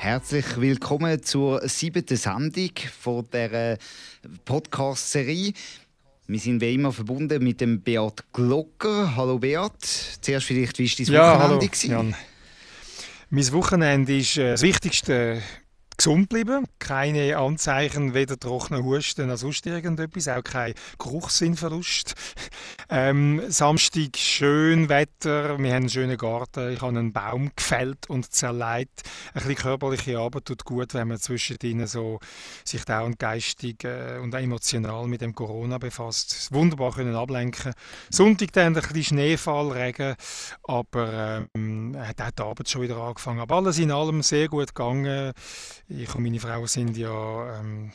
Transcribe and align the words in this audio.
Herzlich 0.00 0.60
willkommen 0.60 1.20
zur 1.24 1.68
siebten 1.68 2.16
Sendung 2.16 2.70
von 3.00 3.26
der 3.32 3.78
Podcast-Serie. 4.44 5.52
Wir 6.28 6.38
sind 6.38 6.60
wie 6.60 6.72
immer 6.72 6.92
verbunden 6.92 7.42
mit 7.42 7.60
dem 7.60 7.80
Beat 7.80 8.22
Glocker. 8.32 9.16
Hallo 9.16 9.40
Beat. 9.40 9.72
Zuerst 10.20 10.46
vielleicht, 10.46 10.78
wie 10.78 10.88
war 10.88 11.04
dein 11.04 11.14
ja, 11.14 11.34
Wochenende? 11.34 11.66
Hallo, 11.66 12.02
Jan. 12.02 12.16
Mein 13.30 13.52
Wochenende 13.52 14.16
ist 14.16 14.38
äh, 14.38 14.52
das 14.52 14.62
Wichtigste 14.62 15.42
gesund 15.98 16.28
bleiben. 16.28 16.64
Keine 16.78 17.36
Anzeichen, 17.36 18.14
weder 18.14 18.38
trockener 18.38 18.84
Husten 18.84 19.26
noch 19.26 19.36
sonst 19.36 19.66
irgendetwas, 19.66 20.28
auch 20.28 20.42
kein 20.42 20.74
Geruchssinnverlust. 20.98 22.14
Ähm, 22.90 23.42
Samstag 23.48 24.16
schön 24.16 24.88
Wetter, 24.88 25.58
wir 25.58 25.74
haben 25.74 25.82
einen 25.82 25.90
schönen 25.90 26.16
Garten, 26.16 26.72
ich 26.72 26.80
habe 26.80 26.98
einen 26.98 27.12
Baum 27.12 27.50
gefällt 27.54 28.08
und 28.08 28.32
zerlegt. 28.32 29.02
Ein 29.34 29.42
bisschen 29.42 29.56
körperliche 29.56 30.18
Arbeit 30.18 30.46
tut 30.46 30.64
gut, 30.64 30.94
wenn 30.94 31.08
man 31.08 31.18
zwischendrin 31.18 31.86
so 31.86 32.18
sich 32.64 32.86
da 32.86 33.02
und 33.02 33.18
geistig 33.18 33.84
äh, 33.84 34.16
und 34.22 34.34
auch 34.34 34.38
emotional 34.38 35.06
mit 35.06 35.20
dem 35.20 35.34
Corona 35.34 35.76
befasst. 35.76 36.50
Wunderbar 36.50 36.92
können 36.92 37.14
ablenken. 37.14 37.74
Sonntag 38.08 38.52
dann 38.54 38.68
ein 38.68 38.80
bisschen 38.80 39.04
Schneefall, 39.04 39.70
Regen, 39.70 40.14
aber 40.62 41.46
ähm, 41.54 41.94
hat 41.98 42.22
auch 42.22 42.30
die 42.30 42.42
Arbeit 42.42 42.68
schon 42.70 42.82
wieder 42.82 42.96
angefangen. 42.96 43.40
Aber 43.40 43.56
alles 43.56 43.78
in 43.78 43.90
allem 43.90 44.22
sehr 44.22 44.48
gut 44.48 44.74
gegangen. 44.74 45.34
Ich 45.90 46.14
und 46.14 46.22
meine 46.22 46.38
Frau 46.38 46.66
sind 46.66 46.98
ja 46.98 47.60
ähm, 47.60 47.90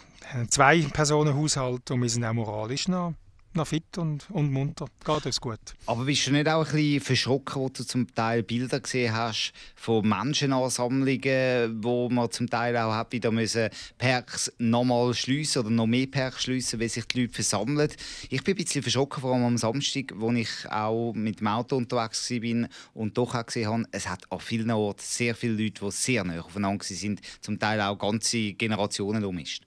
zwei 0.49 0.81
Personen 0.81 1.36
Haushalt 1.36 1.91
und 1.91 2.02
wir 2.02 2.09
sind 2.09 2.25
auch 2.25 2.33
moralisch 2.33 2.88
noch, 2.88 3.13
noch 3.55 3.67
fit 3.67 3.97
und, 3.97 4.29
und 4.31 4.51
munter. 4.51 4.87
Geht 5.05 5.25
uns 5.25 5.41
gut. 5.41 5.59
Aber 5.85 6.05
bist 6.05 6.27
du 6.27 6.31
nicht 6.31 6.47
auch 6.47 6.65
ein 6.65 6.71
bisschen 6.71 7.01
verschrocken, 7.01 7.61
wo 7.61 7.69
du 7.69 7.83
zum 7.83 8.13
Teil 8.13 8.43
Bilder 8.43 8.79
gesehen 8.79 9.13
hast 9.13 9.53
von 9.75 10.07
Menschenansammlungen, 10.07 11.83
wo 11.83 12.09
man 12.09 12.31
zum 12.31 12.49
Teil 12.49 12.75
auch 12.77 12.93
hat 12.93 13.11
wieder 13.11 13.31
müssen 13.31 13.69
Parks 13.97 14.51
nochmal 14.57 15.13
schliessen 15.13 15.59
oder 15.59 15.69
noch 15.69 15.87
mehr 15.87 16.07
Parks 16.07 16.43
schliessen, 16.43 16.79
weil 16.79 16.89
sich 16.89 17.05
die 17.05 17.21
Leute 17.21 17.33
versammeln. 17.33 17.91
Ich 18.29 18.43
bin 18.43 18.55
ein 18.55 18.63
bisschen 18.63 18.81
verschrocken, 18.81 19.21
vor 19.21 19.33
allem 19.33 19.45
am 19.45 19.57
Samstag, 19.57 20.13
wo 20.15 20.31
ich 20.31 20.49
auch 20.69 21.13
mit 21.13 21.39
dem 21.39 21.47
Auto 21.47 21.75
unterwegs 21.75 22.29
war 22.31 22.69
und 22.93 23.17
doch 23.17 23.35
auch 23.35 23.45
gesehen 23.45 23.69
habe, 23.69 23.83
es 23.91 24.07
hat 24.07 24.31
an 24.31 24.39
vielen 24.39 24.71
Orten 24.71 25.01
sehr 25.03 25.35
viele 25.35 25.63
Leute, 25.63 25.85
die 25.85 25.91
sehr 25.91 26.23
nah 26.23 26.41
aufeinander 26.41 26.83
sind, 26.83 27.21
zum 27.41 27.59
Teil 27.59 27.81
auch 27.81 27.97
ganze 27.97 28.53
Generationen 28.53 29.23
ummischt. 29.23 29.63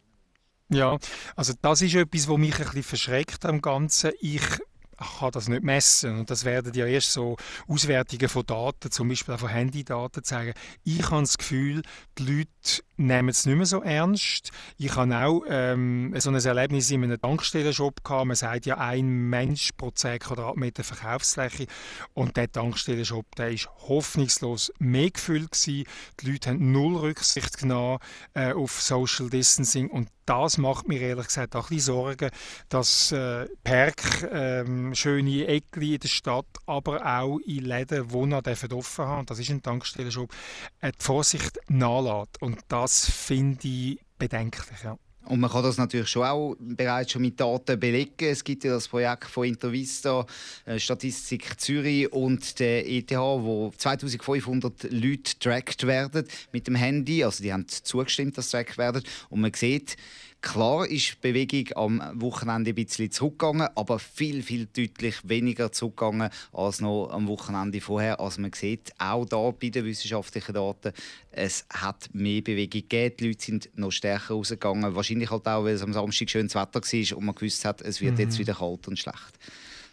Ja, 0.69 0.99
also 1.37 1.53
das 1.63 1.83
ist 1.83 1.95
etwas, 1.95 2.29
was 2.29 2.39
mich 2.39 2.55
ein 2.55 2.65
bisschen 2.65 2.83
verschreckt 2.83 3.45
am 3.47 3.61
Ganzen. 3.61 4.11
Ich 4.21 4.43
kann 4.97 5.31
das 5.31 5.49
nicht 5.49 5.63
messen. 5.63 6.19
Und 6.19 6.31
das 6.31 6.45
werden 6.45 6.73
ja 6.75 6.87
erst 6.87 7.13
so 7.13 7.37
Auswertungen 7.69 8.29
von 8.29 8.47
Daten, 8.47 8.91
zum 8.91 9.09
Beispiel 9.09 9.35
auch 9.35 9.41
von 9.41 9.49
Handydaten 9.49 10.25
zeigen. 10.25 10.55
Ich 10.85 11.11
habe 11.11 11.23
das 11.23 11.39
Gefühl, 11.39 11.83
die 12.19 12.23
Leute 12.23 12.83
nehmen 12.97 13.29
es 13.29 13.45
nicht 13.45 13.57
mehr 13.57 13.67
so 13.67 13.83
ernst. 13.83 14.51
Ich 14.79 14.95
habe 14.97 15.17
auch 15.19 15.43
ähm, 15.49 16.15
so 16.19 16.31
ein 16.31 16.37
Erlebnis 16.37 16.91
in 16.91 17.05
einem 17.05 17.21
Tankstellenshop 17.21 18.03
gehabt. 18.03 18.27
Man 18.27 18.37
sagt 18.37 18.67
ja, 18.67 18.79
ein 18.79 19.07
Mensch 19.07 19.71
pro 19.77 19.91
10 19.91 20.19
Quadratmeter 20.21 20.83
Verkaufsfläche. 20.83 21.67
Und 22.15 22.37
der 22.37 22.51
Tankstellenshop, 22.51 23.35
der 23.37 23.51
ist 23.51 23.69
hoffnungslos 23.89 24.73
mehr 24.79 25.11
gefüllt 25.11 25.53
gewesen. 25.53 25.85
Die 26.21 26.31
Leute 26.31 26.51
haben 26.51 26.73
null 26.73 26.97
Rücksicht 26.97 27.59
genommen 27.59 27.99
äh, 28.35 28.53
auf 28.53 28.81
Social 28.81 29.29
Distancing. 29.29 29.91
Und 29.91 30.09
das 30.27 30.59
macht 30.59 30.89
mir 30.89 31.01
ehrlich 31.01 31.27
gesagt 31.27 31.57
auch 31.57 31.71
ein 31.71 31.77
bisschen 31.77 31.95
Sorgen, 31.95 32.31
dass 32.69 33.13
äh, 33.13 33.47
Park, 33.65 34.29
ähm, 34.31 34.95
schöne 34.95 35.47
Ecken 35.47 35.83
in 35.83 35.99
der 35.99 36.09
Stadt, 36.09 36.47
aber 36.67 37.05
auch 37.05 37.39
in 37.47 37.65
Läden, 37.65 38.09
die 38.09 38.27
noch 38.27 38.43
offen 38.73 39.07
haben, 39.07 39.27
das 39.27 39.39
ist 39.39 39.51
ein 39.51 39.63
Tankstellenshop, 39.63 40.33
äh, 40.81 40.93
die 40.93 41.03
Vorsicht 41.03 41.59
nachlässt. 41.69 42.43
Und 42.43 42.59
das 42.69 43.09
finde 43.09 43.67
ich 43.69 44.01
bedenklich. 44.19 44.83
Ja. 44.83 44.99
Und 45.29 45.41
man 45.41 45.51
kann 45.51 45.63
das 45.63 45.77
natürlich 45.77 46.09
schon 46.09 46.23
auch 46.23 46.57
bereits 46.59 47.13
schon 47.13 47.23
mit 47.23 47.39
Daten 47.39 47.79
belegen. 47.79 48.27
Es 48.27 48.45
gibt 48.45 48.65
ja 48.65 48.73
das 48.73 48.89
Projekt 48.89 49.25
von 49.25 49.47
Intervista, 49.47 50.25
äh, 50.65 50.79
Statistik 50.79 51.61
Zürich 51.61 52.13
und 52.13 52.59
der 52.59 52.89
ETH, 52.89 53.11
wo 53.13 53.73
2500 53.77 54.85
Leute 54.91 55.39
tracked 55.39 55.87
werden 55.87 56.27
mit 56.53 56.67
dem 56.67 56.77
Handy. 56.77 57.25
Also 57.25 57.43
die 57.43 57.53
haben 57.53 57.67
zugestimmt, 57.69 58.39
dass 58.39 58.51
tracked 58.51 58.79
werden. 58.79 59.03
Und 59.29 59.41
man 59.41 59.53
sieht, 59.53 59.97
Klar 60.47 60.87
ist 60.87 61.17
die 61.25 61.33
Bewegung 61.33 61.77
am 61.77 62.21
Wochenende 62.23 62.71
ein 62.71 62.75
bisschen 62.77 63.11
zurückgegangen, 63.11 63.69
aber 63.75 63.99
viel, 63.99 64.45
viel 64.45 64.67
deutlich 64.67 65.17
weniger 65.25 65.73
zurückgegangen 65.73 66.31
als 66.53 66.81
noch 66.81 67.09
am 67.11 67.27
Wochenende 67.27 67.81
vorher. 67.81 68.21
Also 68.21 68.41
man 68.41 68.53
sieht 68.53 68.93
auch 68.97 69.25
da 69.25 69.51
bei 69.51 69.71
den 69.71 69.85
wissenschaftlichen 69.85 70.55
Daten, 70.55 70.93
es 71.33 71.67
hat 71.71 72.11
mehr 72.13 72.43
Bewegung 72.43 72.83
gegeben. 72.83 73.17
Die 73.19 73.27
Leute 73.27 73.45
sind 73.45 73.71
noch 73.75 73.91
stärker 73.91 74.35
rausgegangen. 74.35 74.95
Wahrscheinlich 74.95 75.33
halt 75.33 75.49
auch, 75.49 75.65
weil 75.65 75.75
es 75.75 75.83
am 75.83 75.93
Samstag 75.93 76.31
schönes 76.31 76.55
Wetter 76.55 76.81
war 76.81 77.19
und 77.19 77.25
man 77.25 77.35
gewusst 77.35 77.65
hat, 77.65 77.83
es 77.83 78.01
wird 78.01 78.15
mhm. 78.15 78.21
jetzt 78.21 78.39
wieder 78.39 78.55
kalt 78.55 78.87
und 78.87 79.01
schlecht. 79.01 79.41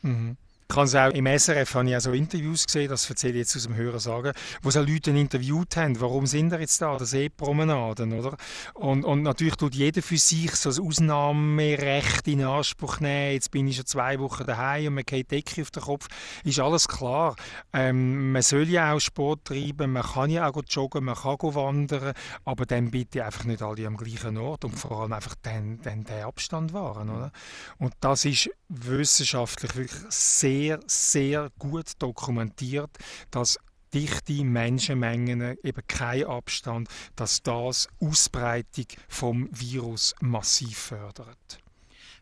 Mhm. 0.03 0.37
Ich 0.69 0.75
habe 0.75 0.85
es 0.85 0.95
auch 0.95 1.09
im 1.09 1.27
SRF 1.27 1.75
habe 1.75 1.89
ich 1.89 1.93
also 1.93 2.11
Interviews 2.13 2.65
gesehen, 2.65 2.89
das 2.89 3.07
erzähle 3.09 3.33
ich 3.33 3.39
jetzt 3.39 3.55
aus 3.55 3.63
dem 3.63 3.75
Hörer 3.75 3.99
sagen, 3.99 4.31
wo 4.61 4.71
so 4.71 4.81
Leute 4.81 5.11
interviewt 5.11 5.75
haben, 5.77 5.99
warum 5.99 6.25
sind 6.25 6.51
ihr 6.51 6.59
jetzt 6.59 6.81
da, 6.81 6.97
das 6.97 7.13
E-Promenaden, 7.13 8.13
oder? 8.13 8.37
Und, 8.73 9.03
und 9.03 9.23
natürlich 9.23 9.55
tut 9.55 9.75
jeder 9.75 10.01
für 10.01 10.17
sich 10.17 10.55
so 10.55 10.69
ein 10.69 10.87
Ausnahmerecht 10.87 12.27
in 12.27 12.43
Anspruch 12.43 12.99
nehmen, 13.01 13.33
jetzt 13.33 13.51
bin 13.51 13.67
ich 13.67 13.75
schon 13.75 13.85
zwei 13.85 14.19
Wochen 14.19 14.45
daheim 14.45 14.87
und 14.87 14.93
man 14.95 15.03
geht 15.03 15.31
Decke 15.31 15.61
auf 15.61 15.71
den 15.71 15.83
Kopf, 15.83 16.07
ist 16.43 16.59
alles 16.59 16.87
klar. 16.87 17.35
Ähm, 17.71 18.31
man 18.31 18.41
soll 18.41 18.67
ja 18.69 18.93
auch 18.93 18.99
Sport 18.99 19.45
treiben, 19.45 19.91
man 19.91 20.03
kann 20.03 20.29
ja 20.29 20.49
auch 20.49 20.61
joggen, 20.67 21.03
man 21.03 21.15
kann 21.15 21.37
wandern, 21.41 22.13
aber 22.45 22.65
dann 22.65 22.89
bitte 22.89 23.25
einfach 23.25 23.43
nicht 23.43 23.61
alle 23.61 23.85
am 23.85 23.97
gleichen 23.97 24.37
Ort 24.37 24.65
und 24.65 24.71
vor 24.71 25.01
allem 25.01 25.13
einfach 25.13 25.35
dann, 25.41 25.81
dann 25.81 26.03
den 26.03 26.23
Abstand 26.23 26.73
wahren, 26.73 27.09
oder? 27.09 27.31
Und 27.77 27.93
das 27.99 28.25
ist 28.25 28.49
wissenschaftlich 28.69 29.75
wirklich 29.75 30.01
sehr 30.09 30.52
sehr, 30.53 30.79
sehr 30.85 31.49
gut 31.57 31.93
dokumentiert, 31.97 32.91
dass 33.31 33.57
dichte 33.91 34.43
Menschenmengen, 34.43 35.57
eben 35.63 35.81
kein 35.87 36.25
Abstand, 36.25 36.87
dass 37.15 37.41
das 37.41 37.87
Ausbreitung 37.99 38.85
vom 39.07 39.49
Virus 39.51 40.13
massiv 40.21 40.77
fördert. 40.77 41.57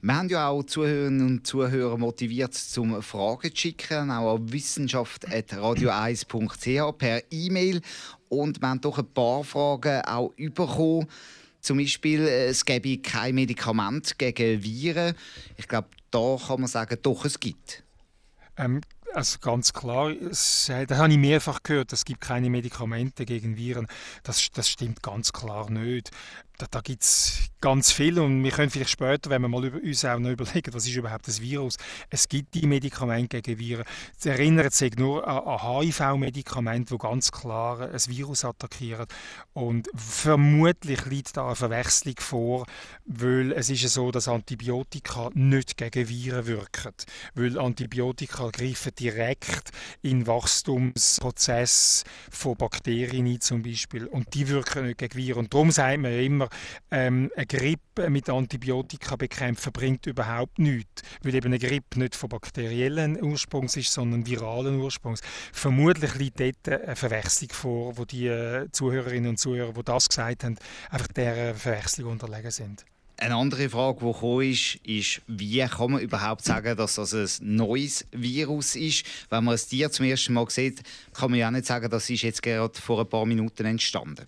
Wir 0.02 0.16
haben 0.16 0.30
ja 0.30 0.48
auch 0.48 0.64
Zuhörerinnen 0.64 1.28
und 1.28 1.46
Zuhörer 1.46 1.98
motiviert, 1.98 2.54
zum 2.54 3.02
Fragen 3.02 3.52
zu 3.52 3.58
schicken, 3.58 4.10
auch 4.10 4.36
an 4.36 4.50
wissenschaft.radio1.ch 4.52 6.98
per 6.98 7.22
E-Mail. 7.32 7.82
Und 8.30 8.62
wir 8.62 8.70
haben 8.70 8.82
doch 8.82 8.98
ein 8.98 9.14
paar 9.14 9.44
Fragen 9.44 10.02
auch 10.06 10.32
bekommen. 10.38 11.08
Zum 11.60 11.78
Beispiel, 11.78 12.22
äh, 12.22 12.48
es 12.48 12.66
gäbe 12.66 12.98
kein 12.98 13.36
Medikament 13.36 14.18
gegen 14.18 14.64
Viren. 14.64 15.14
Ich 15.58 15.68
glaube, 15.68 15.90
da 16.10 16.38
kann 16.48 16.62
man 16.62 16.70
sagen, 16.70 16.98
doch, 17.02 17.26
es 17.26 17.40
gibt. 17.40 17.84
Ähm, 18.58 18.82
also 19.14 19.40
ganz 19.40 19.74
klar, 19.74 20.12
äh, 20.12 20.30
das 20.30 20.70
habe 20.70 21.12
ich 21.12 21.18
mehrfach 21.18 21.64
gehört, 21.64 21.92
es 21.94 22.06
gibt 22.06 22.22
keine 22.22 22.50
Medikamente 22.50 23.26
gegen 23.26 23.58
Viren. 23.58 23.88
Das, 24.24 24.50
das 24.54 24.70
stimmt 24.70 25.04
ganz 25.04 25.34
klar 25.34 25.70
nicht 25.70 26.12
da, 26.62 26.68
da 26.70 26.82
gibt 26.82 27.04
es 27.04 27.50
ganz 27.60 27.92
viel 27.92 28.20
und 28.20 28.44
wir 28.44 28.52
können 28.52 28.70
vielleicht 28.70 28.92
später, 28.92 29.30
wenn 29.30 29.42
wir 29.42 29.48
mal 29.48 29.66
über, 29.66 29.80
uns 29.82 30.06
auch 30.06 30.20
noch 30.20 30.30
überlegen, 30.30 30.74
was 30.74 30.88
ist 30.88 30.96
überhaupt 30.96 31.28
das 31.28 31.42
Virus, 31.42 31.78
es 32.10 32.28
gibt 32.28 32.54
die 32.56 32.68
Medikamente 32.68 33.42
gegen 33.42 33.60
Viren. 33.60 33.86
Es 34.18 34.26
erinnert 34.26 34.74
sich 34.74 34.96
nur 34.96 35.28
an, 35.28 35.44
an 35.44 35.82
HIV-Medikamente, 35.82 36.96
die 36.96 36.98
ganz 36.98 37.32
klar 37.32 37.92
ein 37.92 38.00
Virus 38.08 38.46
attackieren 38.46 39.06
und 39.54 39.90
vermutlich 39.96 41.06
liegt 41.06 41.38
da 41.38 41.48
eine 41.48 41.56
Verwechslung 41.56 42.16
vor, 42.20 42.66
weil 43.06 43.52
es 43.54 43.70
ist 43.70 43.88
so, 43.90 44.12
dass 44.12 44.28
Antibiotika 44.28 45.30
nicht 45.34 45.78
gegen 45.78 46.10
Viren 46.10 46.46
wirken, 46.48 46.94
weil 47.36 47.60
Antibiotika 47.60 48.50
greifen 48.50 48.94
direkt 49.00 49.72
in 50.02 50.28
Wachstumsprozess 50.28 52.04
von 52.30 52.56
Bakterien 52.56 53.40
zum 53.42 53.62
Beispiel 53.62 54.08
und 54.08 54.34
die 54.34 54.48
wirken 54.48 54.88
nicht 54.88 54.98
gegen 54.98 55.16
Viren. 55.16 55.40
Und 55.42 55.54
darum 55.54 55.72
sagt 55.72 56.00
man 56.00 56.12
immer, 56.12 56.50
ähm, 56.92 57.32
eine 57.36 57.46
Grippe 57.46 58.10
mit 58.10 58.30
Antibiotika 58.30 59.16
bekämpfen 59.16 59.72
bringt 59.72 60.06
überhaupt 60.06 60.60
nichts, 60.60 61.04
weil 61.24 61.36
eben 61.36 61.48
eine 61.48 61.60
Grippe 61.60 62.00
nicht 62.00 62.16
von 62.16 62.30
bakteriellen 62.30 63.22
Ursprungs 63.22 63.78
ist, 63.78 63.94
sondern 63.94 64.26
viralen 64.26 64.80
Ursprungs. 64.80 65.22
Vermutlich 65.52 66.16
liegt 66.16 66.40
dort 66.40 66.68
eine 66.70 66.96
Verwechslung 66.96 67.50
vor, 67.52 67.98
wo 67.98 68.06
die 68.06 68.28
äh, 68.28 68.70
Zuhörerinnen 68.72 69.32
und 69.32 69.38
Zuhörer, 69.38 69.74
die 69.74 69.84
das 69.84 70.10
gesagt 70.10 70.44
haben, 70.44 70.58
einfach 70.90 71.08
der 71.08 71.56
Verwechslung 71.56 72.12
unterlegen 72.12 72.52
sind. 72.52 72.86
Eine 73.22 73.36
andere 73.36 73.70
Frage, 73.70 74.00
die 74.00 74.12
gekommen 74.14 74.50
ist, 74.50 74.76
ist, 74.84 75.22
wie 75.28 75.64
kann 75.68 75.92
man 75.92 76.02
überhaupt 76.02 76.44
sagen, 76.44 76.76
dass 76.76 76.96
das 76.96 77.14
ein 77.14 77.56
neues 77.56 78.08
Virus 78.12 78.76
ist? 78.76 79.06
Wenn 79.30 79.44
man 79.44 79.54
es 79.54 79.68
dir 79.68 79.92
zum 79.92 80.08
ersten 80.08 80.34
Mal 80.34 80.50
sieht, 80.50 80.82
kann 81.14 81.30
man 81.30 81.40
ja 81.40 81.48
auch 81.48 81.52
nicht 81.52 81.68
sagen, 81.68 81.88
das 81.88 82.10
ist 82.10 82.24
jetzt 82.24 82.42
gerade 82.42 82.74
vor 82.82 83.00
ein 83.00 83.08
paar 83.08 83.28
Minuten 83.28 83.66
entstanden. 83.66 84.26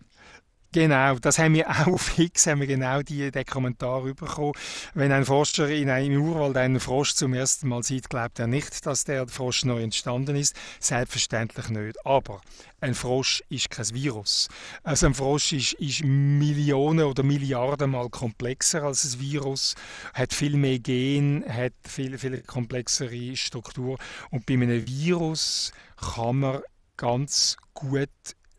Genau, 0.74 1.20
das 1.20 1.38
haben 1.38 1.54
wir 1.54 1.70
auch 1.70 1.86
auf 1.86 2.18
X, 2.18 2.48
haben 2.48 2.60
wir 2.62 2.66
genau 2.66 3.04
die, 3.04 3.30
den 3.30 3.46
Kommentar 3.46 4.02
bekommen. 4.02 4.54
Wenn 4.96 5.12
ein 5.12 5.24
Forscher 5.24 5.70
in 5.70 5.88
einem 5.88 6.20
Urwald 6.20 6.58
einen 6.58 6.80
Frosch 6.80 7.14
zum 7.14 7.36
ersten 7.36 7.68
Mal 7.68 7.84
sieht, 7.84 8.10
glaubt 8.10 8.40
er 8.40 8.48
nicht, 8.48 8.84
dass 8.88 9.04
der 9.04 9.28
Frosch 9.28 9.66
neu 9.66 9.84
entstanden 9.84 10.36
ist. 10.36 10.56
Selbstverständlich 10.80 11.70
nicht. 11.70 12.04
Aber 12.08 12.42
ein 12.81 12.96
Frosch 12.96 13.44
ist 13.50 13.70
kein 13.70 13.88
Virus. 13.94 14.48
Also 14.81 15.06
ein 15.06 15.14
Frosch 15.14 15.54
ist, 15.54 15.74
ist 15.74 16.04
Millionen 16.04 17.06
oder 17.06 17.22
Milliarden 17.22 17.92
mal 17.92 18.10
komplexer 18.10 18.81
als 18.81 19.06
ein 19.06 19.20
Virus, 19.20 19.75
hat 20.16 20.34
viel 20.34 20.58
mehr 20.58 20.80
Gen, 20.80 21.46
hat 21.48 21.74
viel, 21.88 22.18
viel 22.18 22.42
komplexere 22.42 23.36
Struktur. 23.36 24.00
Und 24.31 24.48
bei 24.48 24.56
einem 24.56 24.88
Virus 24.88 25.72
kann 25.98 26.40
man 26.40 26.62
ganz 26.98 27.58
gut 27.75 28.10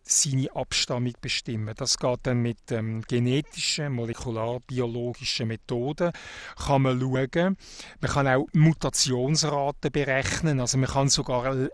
seine 0.04 0.54
Abstammung 0.54 1.14
bestimmen. 1.20 1.74
Das 1.76 1.98
geht 1.98 2.20
dann 2.24 2.42
mit 2.42 2.70
ähm, 2.70 3.02
genetischen, 3.02 3.92
molekularbiologischen 3.92 5.48
Methoden. 5.48 6.12
Kann 6.56 6.82
man 6.82 7.00
schauen. 7.00 7.56
Man 8.00 8.10
kann 8.10 8.28
auch 8.28 8.46
Mutationsraten 8.52 9.90
berechnen. 9.90 10.60
Also 10.60 10.78
man 10.78 10.90
kann 10.90 11.08
sogar 11.08 11.68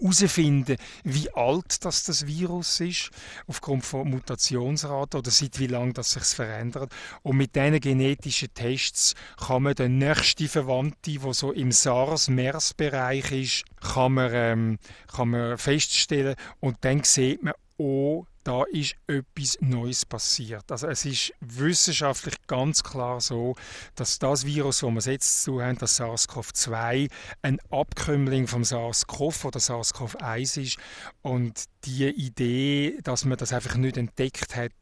herausfinden, 0.00 0.76
wie 1.04 1.30
alt 1.34 1.84
das, 1.84 2.04
das 2.04 2.26
Virus 2.26 2.80
ist, 2.80 3.10
aufgrund 3.46 3.84
von 3.84 4.10
Mutationsraten 4.10 5.20
oder 5.20 5.30
seit 5.30 5.58
wie 5.58 5.66
lange 5.66 5.92
das 5.92 6.12
sich 6.12 6.24
verändert. 6.24 6.92
Und 7.22 7.36
mit 7.36 7.54
diesen 7.54 7.80
genetischen 7.80 8.52
Tests 8.54 9.14
kann 9.36 9.62
man 9.62 9.74
den 9.74 9.98
nächsten 9.98 10.48
Verwandten, 10.48 11.20
der 11.20 11.34
so 11.34 11.52
im 11.52 11.72
SARS-MERS-Bereich 11.72 13.32
ist, 13.32 13.64
kann 13.80 14.14
man, 14.14 14.30
ähm, 14.32 14.78
kann 15.14 15.30
man 15.30 15.58
feststellen 15.58 16.36
und 16.60 16.78
dann 16.82 17.02
sieht 17.04 17.42
man, 17.42 17.54
oh, 17.78 18.26
da 18.44 18.64
ist 18.64 18.96
etwas 19.06 19.58
Neues 19.60 20.06
passiert. 20.06 20.70
Also 20.72 20.88
es 20.88 21.04
ist 21.04 21.32
wissenschaftlich 21.40 22.34
ganz 22.46 22.82
klar 22.82 23.20
so, 23.20 23.54
dass 23.94 24.18
das 24.18 24.46
Virus, 24.46 24.80
das 24.80 24.90
wir 24.90 25.12
jetzt 25.12 25.42
zu 25.42 25.60
haben, 25.60 25.76
das 25.78 26.00
SARS-CoV-2, 26.00 27.10
ein 27.42 27.58
Abkömmling 27.70 28.46
vom 28.46 28.64
SARS-CoV 28.64 29.44
oder 29.44 29.60
SARS-CoV-1 29.60 30.62
ist. 30.62 30.78
Und 31.22 31.64
die 31.84 32.08
Idee, 32.08 32.98
dass 33.02 33.24
man 33.24 33.36
das 33.36 33.52
einfach 33.52 33.76
nicht 33.76 33.96
entdeckt 33.96 34.56
hat, 34.56 34.72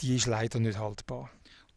die 0.00 0.16
ist 0.16 0.26
leider 0.26 0.58
nicht 0.58 0.78
haltbar. 0.78 1.30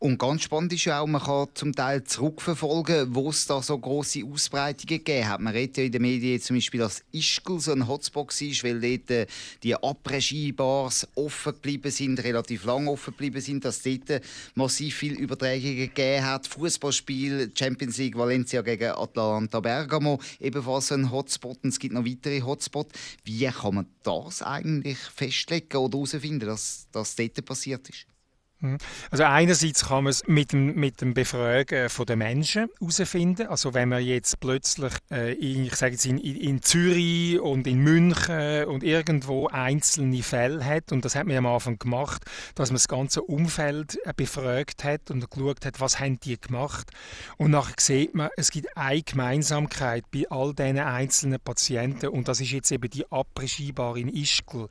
Und 0.03 0.17
ganz 0.17 0.43
spannend 0.43 0.73
ist 0.73 0.83
ja 0.83 0.99
auch, 0.99 1.07
man 1.07 1.21
kann 1.21 1.47
zum 1.53 1.73
Teil 1.73 2.03
zurückverfolgen, 2.03 3.15
wo 3.15 3.29
es 3.29 3.45
da 3.45 3.61
so 3.61 3.79
große 3.79 4.25
Ausbreitungen 4.25 4.97
gegeben 4.97 5.29
hat. 5.29 5.39
Man 5.39 5.53
redet 5.53 5.77
ja 5.77 5.83
in 5.85 5.93
den 5.93 6.01
Medien 6.01 6.41
zum 6.41 6.57
Beispiel, 6.57 6.81
dass 6.81 7.05
Ischgl 7.13 7.57
so 7.61 7.71
ein 7.71 7.87
Hotspot 7.87 8.29
ist, 8.41 8.65
weil 8.65 8.81
dort 8.81 9.09
äh, 9.11 9.27
die 9.63 9.73
Après-Ski-Bars 9.73 11.07
offen 11.15 11.53
geblieben 11.53 11.89
sind, 11.89 12.21
relativ 12.21 12.65
lang 12.65 12.89
offen 12.89 13.11
geblieben 13.11 13.39
sind, 13.39 13.63
dass 13.63 13.81
dort 13.81 14.21
massiv 14.55 14.93
viele 14.93 15.15
Übertragungen 15.15 15.77
gegeben 15.77 16.25
hat. 16.25 16.47
Fußballspiel, 16.47 17.53
Champions 17.57 17.95
League 17.97 18.17
Valencia 18.17 18.61
gegen 18.61 18.91
Atalanta 18.91 19.61
Bergamo, 19.61 20.19
ebenfalls 20.41 20.89
so 20.89 20.95
ein 20.95 21.11
Hotspot. 21.11 21.59
Und 21.63 21.69
es 21.69 21.79
gibt 21.79 21.93
noch 21.93 22.03
weitere 22.03 22.41
Hotspots. 22.41 22.91
Wie 23.23 23.45
kann 23.45 23.75
man 23.75 23.85
das 24.03 24.41
eigentlich 24.41 24.97
festlegen 24.97 25.77
oder 25.77 25.97
herausfinden, 25.97 26.47
dass 26.47 26.89
das 26.91 27.15
dort 27.15 27.45
passiert 27.45 27.87
ist? 27.87 28.05
Mhm. 28.63 28.77
Also 29.11 29.25
einerseits 29.25 29.85
kann 29.87 30.05
man 30.05 30.11
es 30.11 30.25
mit 30.25 30.53
dem, 30.53 30.75
mit 30.75 31.01
dem 31.01 31.13
Befragen 31.13 31.89
von 31.89 32.05
den 32.05 32.19
Menschen 32.19 32.69
herausfinden. 32.79 33.47
Also 33.47 33.73
wenn 33.73 33.89
man 33.89 34.01
jetzt 34.03 34.39
plötzlich, 34.39 34.93
äh, 35.11 35.33
in, 35.33 35.65
ich 35.65 35.75
sage 35.75 35.93
jetzt 35.93 36.05
in, 36.05 36.17
in, 36.17 36.61
Zürich 36.61 37.41
und 37.41 37.67
in 37.67 37.79
München 37.79 38.65
und 38.65 38.83
irgendwo 38.83 39.47
einzelne 39.47 40.23
Fälle 40.23 40.63
hat, 40.63 40.93
und 40.93 41.03
das 41.03 41.15
hat 41.15 41.27
man 41.27 41.35
am 41.35 41.45
Anfang 41.45 41.77
gemacht, 41.77 42.23
dass 42.55 42.69
man 42.69 42.75
das 42.75 42.87
ganze 42.87 43.21
Umfeld 43.21 43.99
äh, 44.05 44.13
befragt 44.15 44.85
hat 44.85 45.11
und 45.11 45.29
geschaut 45.29 45.65
hat, 45.65 45.81
was 45.81 45.99
haben 45.99 46.19
die 46.21 46.39
gemacht. 46.39 46.89
Und 47.35 47.51
nachher 47.51 47.75
sieht 47.79 48.15
man, 48.15 48.29
es 48.37 48.49
gibt 48.49 48.77
eine 48.77 49.01
Gemeinsamkeit 49.01 50.05
bei 50.09 50.23
all 50.29 50.53
diesen 50.53 50.79
einzelnen 50.79 51.39
Patienten 51.41 52.07
und 52.07 52.29
das 52.29 52.39
ist 52.39 52.51
jetzt 52.51 52.71
eben 52.71 52.89
die 52.89 53.05
Après-Ski-Bar 53.07 53.97
in 53.97 54.07
Ischgl. 54.07 54.69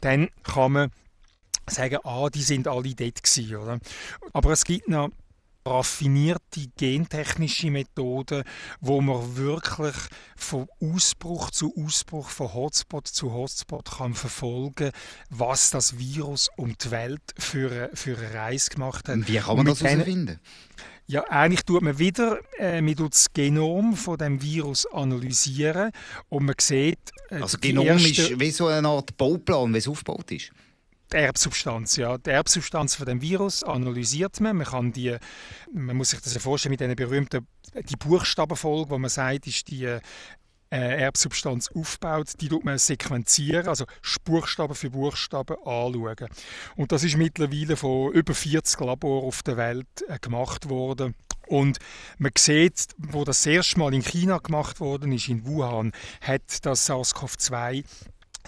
Dann 0.00 0.28
kann 0.42 0.72
man 0.72 0.90
sagen, 1.70 1.98
ah, 2.04 2.28
die 2.28 2.42
sind 2.42 2.68
alle 2.68 2.94
dort 2.94 3.22
gewesen, 3.22 3.56
oder? 3.56 3.78
Aber 4.32 4.52
es 4.52 4.64
gibt 4.64 4.88
noch 4.88 5.10
raffinierte 5.68 6.66
gentechnische 6.76 7.70
Methoden, 7.70 8.44
wo 8.80 9.00
man 9.00 9.36
wirklich 9.36 9.96
von 10.36 10.66
Ausbruch 10.80 11.50
zu 11.50 11.74
Ausbruch, 11.76 12.30
von 12.30 12.54
Hotspot 12.54 13.06
zu 13.06 13.32
Hotspot 13.32 13.90
kann 13.98 14.14
verfolgen, 14.14 14.92
was 15.30 15.70
das 15.70 15.98
Virus 15.98 16.48
um 16.56 16.76
die 16.76 16.90
Welt 16.90 17.22
für, 17.38 17.90
für 17.94 18.16
eine 18.18 18.34
Reise 18.34 18.70
gemacht 18.70 19.08
hat. 19.08 19.28
Wie 19.28 19.38
kann 19.38 19.56
man 19.56 19.66
das 19.66 19.82
herausfinden? 19.82 20.40
Ja, 21.06 21.24
eigentlich 21.24 21.64
tut 21.64 21.80
man 21.80 21.98
wieder 21.98 22.38
äh, 22.58 22.82
man 22.82 22.94
tut 22.94 23.14
das 23.14 23.32
Genom 23.32 23.96
von 23.96 24.18
dem 24.18 24.42
Virus 24.42 24.84
analysieren 24.84 25.90
und 26.28 26.44
man 26.44 26.54
sieht. 26.60 26.98
Äh, 27.30 27.36
also 27.36 27.56
Genom 27.58 27.86
erste... 27.86 28.08
ist 28.08 28.40
wie 28.40 28.50
so 28.50 28.66
eine 28.66 28.88
Art 28.88 29.16
Bauplan, 29.16 29.72
wie 29.72 29.78
es 29.78 29.88
aufgebaut 29.88 30.30
ist 30.32 30.52
die 31.12 31.16
Erbsubstanz, 31.16 31.96
ja. 31.96 32.18
Die 32.18 32.30
Erbsubstanz 32.30 32.94
von 32.94 33.06
dem 33.06 33.20
Virus 33.20 33.62
analysiert 33.62 34.40
man. 34.40 34.58
Man 34.58 34.66
kann 34.66 34.92
die, 34.92 35.16
man 35.72 35.96
muss 35.96 36.10
sich 36.10 36.20
das 36.20 36.34
ja 36.34 36.40
vorstellen 36.40 36.72
mit 36.72 36.82
einer 36.82 36.94
berühmten, 36.94 37.46
die 37.74 37.96
Buchstabenfolge, 37.96 38.90
wo 38.90 38.98
man 38.98 39.10
sagt, 39.10 39.46
ist 39.46 39.68
die 39.68 39.84
äh, 39.84 40.00
Erbsubstanz 40.70 41.70
aufbaut, 41.74 42.32
die 42.40 42.48
tut 42.48 42.64
man 42.64 42.78
sequenzieren, 42.78 43.68
also 43.68 43.86
Buchstaben 44.24 44.74
für 44.74 44.90
Buchstaben 44.90 45.56
anschauen. 45.64 46.28
Und 46.76 46.92
das 46.92 47.04
ist 47.04 47.16
mittlerweile 47.16 47.76
von 47.76 48.12
über 48.12 48.34
40 48.34 48.80
Laboren 48.80 49.26
auf 49.26 49.42
der 49.42 49.56
Welt 49.56 49.86
äh, 50.08 50.18
gemacht 50.18 50.68
worden. 50.68 51.14
Und 51.46 51.78
man 52.18 52.32
sieht, 52.36 52.88
wo 52.98 53.24
das 53.24 53.46
erste 53.46 53.78
Mal 53.78 53.94
in 53.94 54.02
China 54.02 54.36
gemacht 54.38 54.80
worden 54.80 55.12
ist, 55.12 55.28
in 55.28 55.46
Wuhan, 55.46 55.92
hat 56.20 56.42
das 56.66 56.90
SARS-CoV-2 56.90 57.84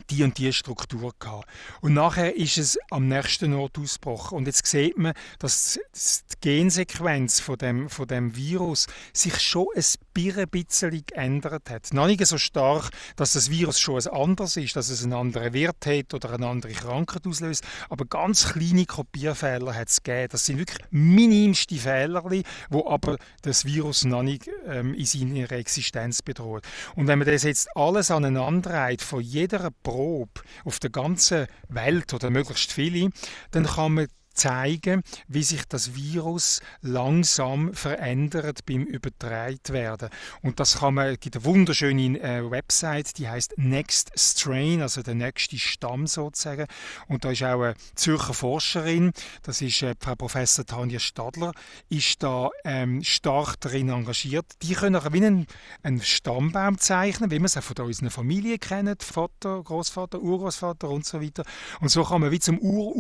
die 0.09 0.23
und 0.23 0.39
die 0.39 0.53
Struktur 0.53 1.13
gehabt. 1.19 1.47
Und 1.81 1.95
nachher 1.95 2.37
ist 2.37 2.59
es 2.59 2.79
am 2.91 3.09
nächsten 3.09 3.53
Ort 3.55 3.79
ausgebrochen. 3.79 4.39
Und 4.39 4.47
jetzt 4.47 4.67
sieht 4.67 4.97
man, 4.99 5.13
dass 5.39 5.79
die 5.93 6.41
Gensequenz 6.41 7.41
von 7.41 7.59
dem, 7.59 7.89
von 7.89 8.07
dem 8.07 8.37
Virus 8.37 8.87
sich 9.13 9.39
schon 9.41 9.67
ein 9.75 10.49
bisschen 10.51 11.05
geändert 11.07 11.71
hat. 11.71 11.93
Noch 11.93 12.07
nicht 12.07 12.25
so 12.27 12.39
stark, 12.39 12.91
dass 13.17 13.33
das 13.33 13.51
Virus 13.51 13.79
schon 13.79 14.01
ein 14.01 14.07
anderes 14.09 14.57
ist, 14.57 14.77
dass 14.77 14.89
es 14.89 15.03
einen 15.03 15.13
anderen 15.13 15.53
Wert 15.53 15.87
hat 15.87 16.15
oder 16.15 16.33
eine 16.33 16.47
andere 16.47 16.73
Krankheit 16.73 17.27
auslöst, 17.27 17.65
aber 17.89 18.05
ganz 18.05 18.53
kleine 18.53 18.87
Kopierfehler 18.87 19.75
hat 19.75 19.89
es 19.89 20.03
gegeben. 20.03 20.29
Das 20.31 20.45
sind 20.45 20.59
wirklich 20.59 20.85
minimste 20.91 21.77
Fehler, 21.77 22.25
wo 22.69 22.87
aber 22.89 23.17
das 23.43 23.65
Virus 23.65 24.05
noch 24.05 24.23
nicht 24.23 24.51
ähm, 24.67 24.95
in 24.95 25.07
seiner 25.07 25.51
Existenz 25.53 26.23
bedroht. 26.23 26.65
Und 26.97 27.07
wenn 27.07 27.19
man 27.19 27.29
das 27.29 27.43
jetzt 27.43 27.69
alles 27.77 28.11
aneinander 28.11 28.71
reiht, 28.71 29.03
von 29.03 29.21
jeder 29.21 29.71
Probe 29.91 30.41
auf 30.65 30.79
der 30.79 30.91
ganzen 30.91 31.47
Welt 31.69 32.15
oder 32.15 32.31
möglichst 32.31 32.73
viele, 32.73 33.11
dann 33.51 33.67
kann 33.67 33.95
man 33.95 34.07
zeigen, 34.41 35.03
wie 35.29 35.43
sich 35.43 35.65
das 35.69 35.95
Virus 35.95 36.61
langsam 36.81 37.75
verändert 37.75 38.65
beim 38.65 38.85
übertragen 38.85 39.59
werden. 39.69 40.09
Und 40.43 40.61
das 40.61 40.79
kann 40.79 40.95
man, 40.95 41.09
es 41.09 41.21
gibt 41.21 41.37
eine 41.37 41.45
wunderschöne 41.45 42.19
äh, 42.21 42.51
Website, 42.51 43.19
die 43.19 43.29
heißt 43.29 43.55
Next 43.59 44.13
Strain, 44.17 44.81
also 44.81 45.03
der 45.03 45.15
nächste 45.15 45.59
Stamm 45.59 46.07
sozusagen. 46.07 46.67
Und 47.09 47.25
da 47.25 47.33
ist 47.33 47.43
auch 47.43 47.61
eine 47.61 47.75
Zürcher 47.95 48.33
Forscherin, 48.33 49.13
das 49.43 49.61
ist 49.61 49.83
äh, 49.83 49.95
Frau 50.01 50.15
Professor 50.15 50.65
Tanja 50.65 50.99
Stadler, 50.99 51.53
ist 51.91 52.23
da 52.23 52.49
ähm, 52.65 53.03
stark 53.03 53.61
darin 53.61 53.91
engagiert. 53.91 54.47
Die 54.63 54.73
können 54.73 54.97
auch 54.97 55.13
wie 55.13 55.19
einen, 55.19 55.47
einen 55.83 56.01
Stammbaum 56.01 56.79
zeichnen, 56.79 57.31
wie 57.31 57.39
man 57.39 57.47
es 57.47 57.59
auch 57.59 57.63
von 57.63 57.77
unseren 57.85 58.11
Familien 58.11 58.59
kennt, 58.59 59.03
Vater, 59.03 59.63
Großvater, 59.63 60.21
Urgroßvater 60.21 60.89
und 60.89 61.05
so 61.05 61.21
weiter. 61.21 61.45
Und 61.81 61.91
so 61.91 62.05
kann 62.05 62.23
man 62.23 62.31
wie 62.31 62.41
zum 62.41 62.59
Ur, 62.59 62.97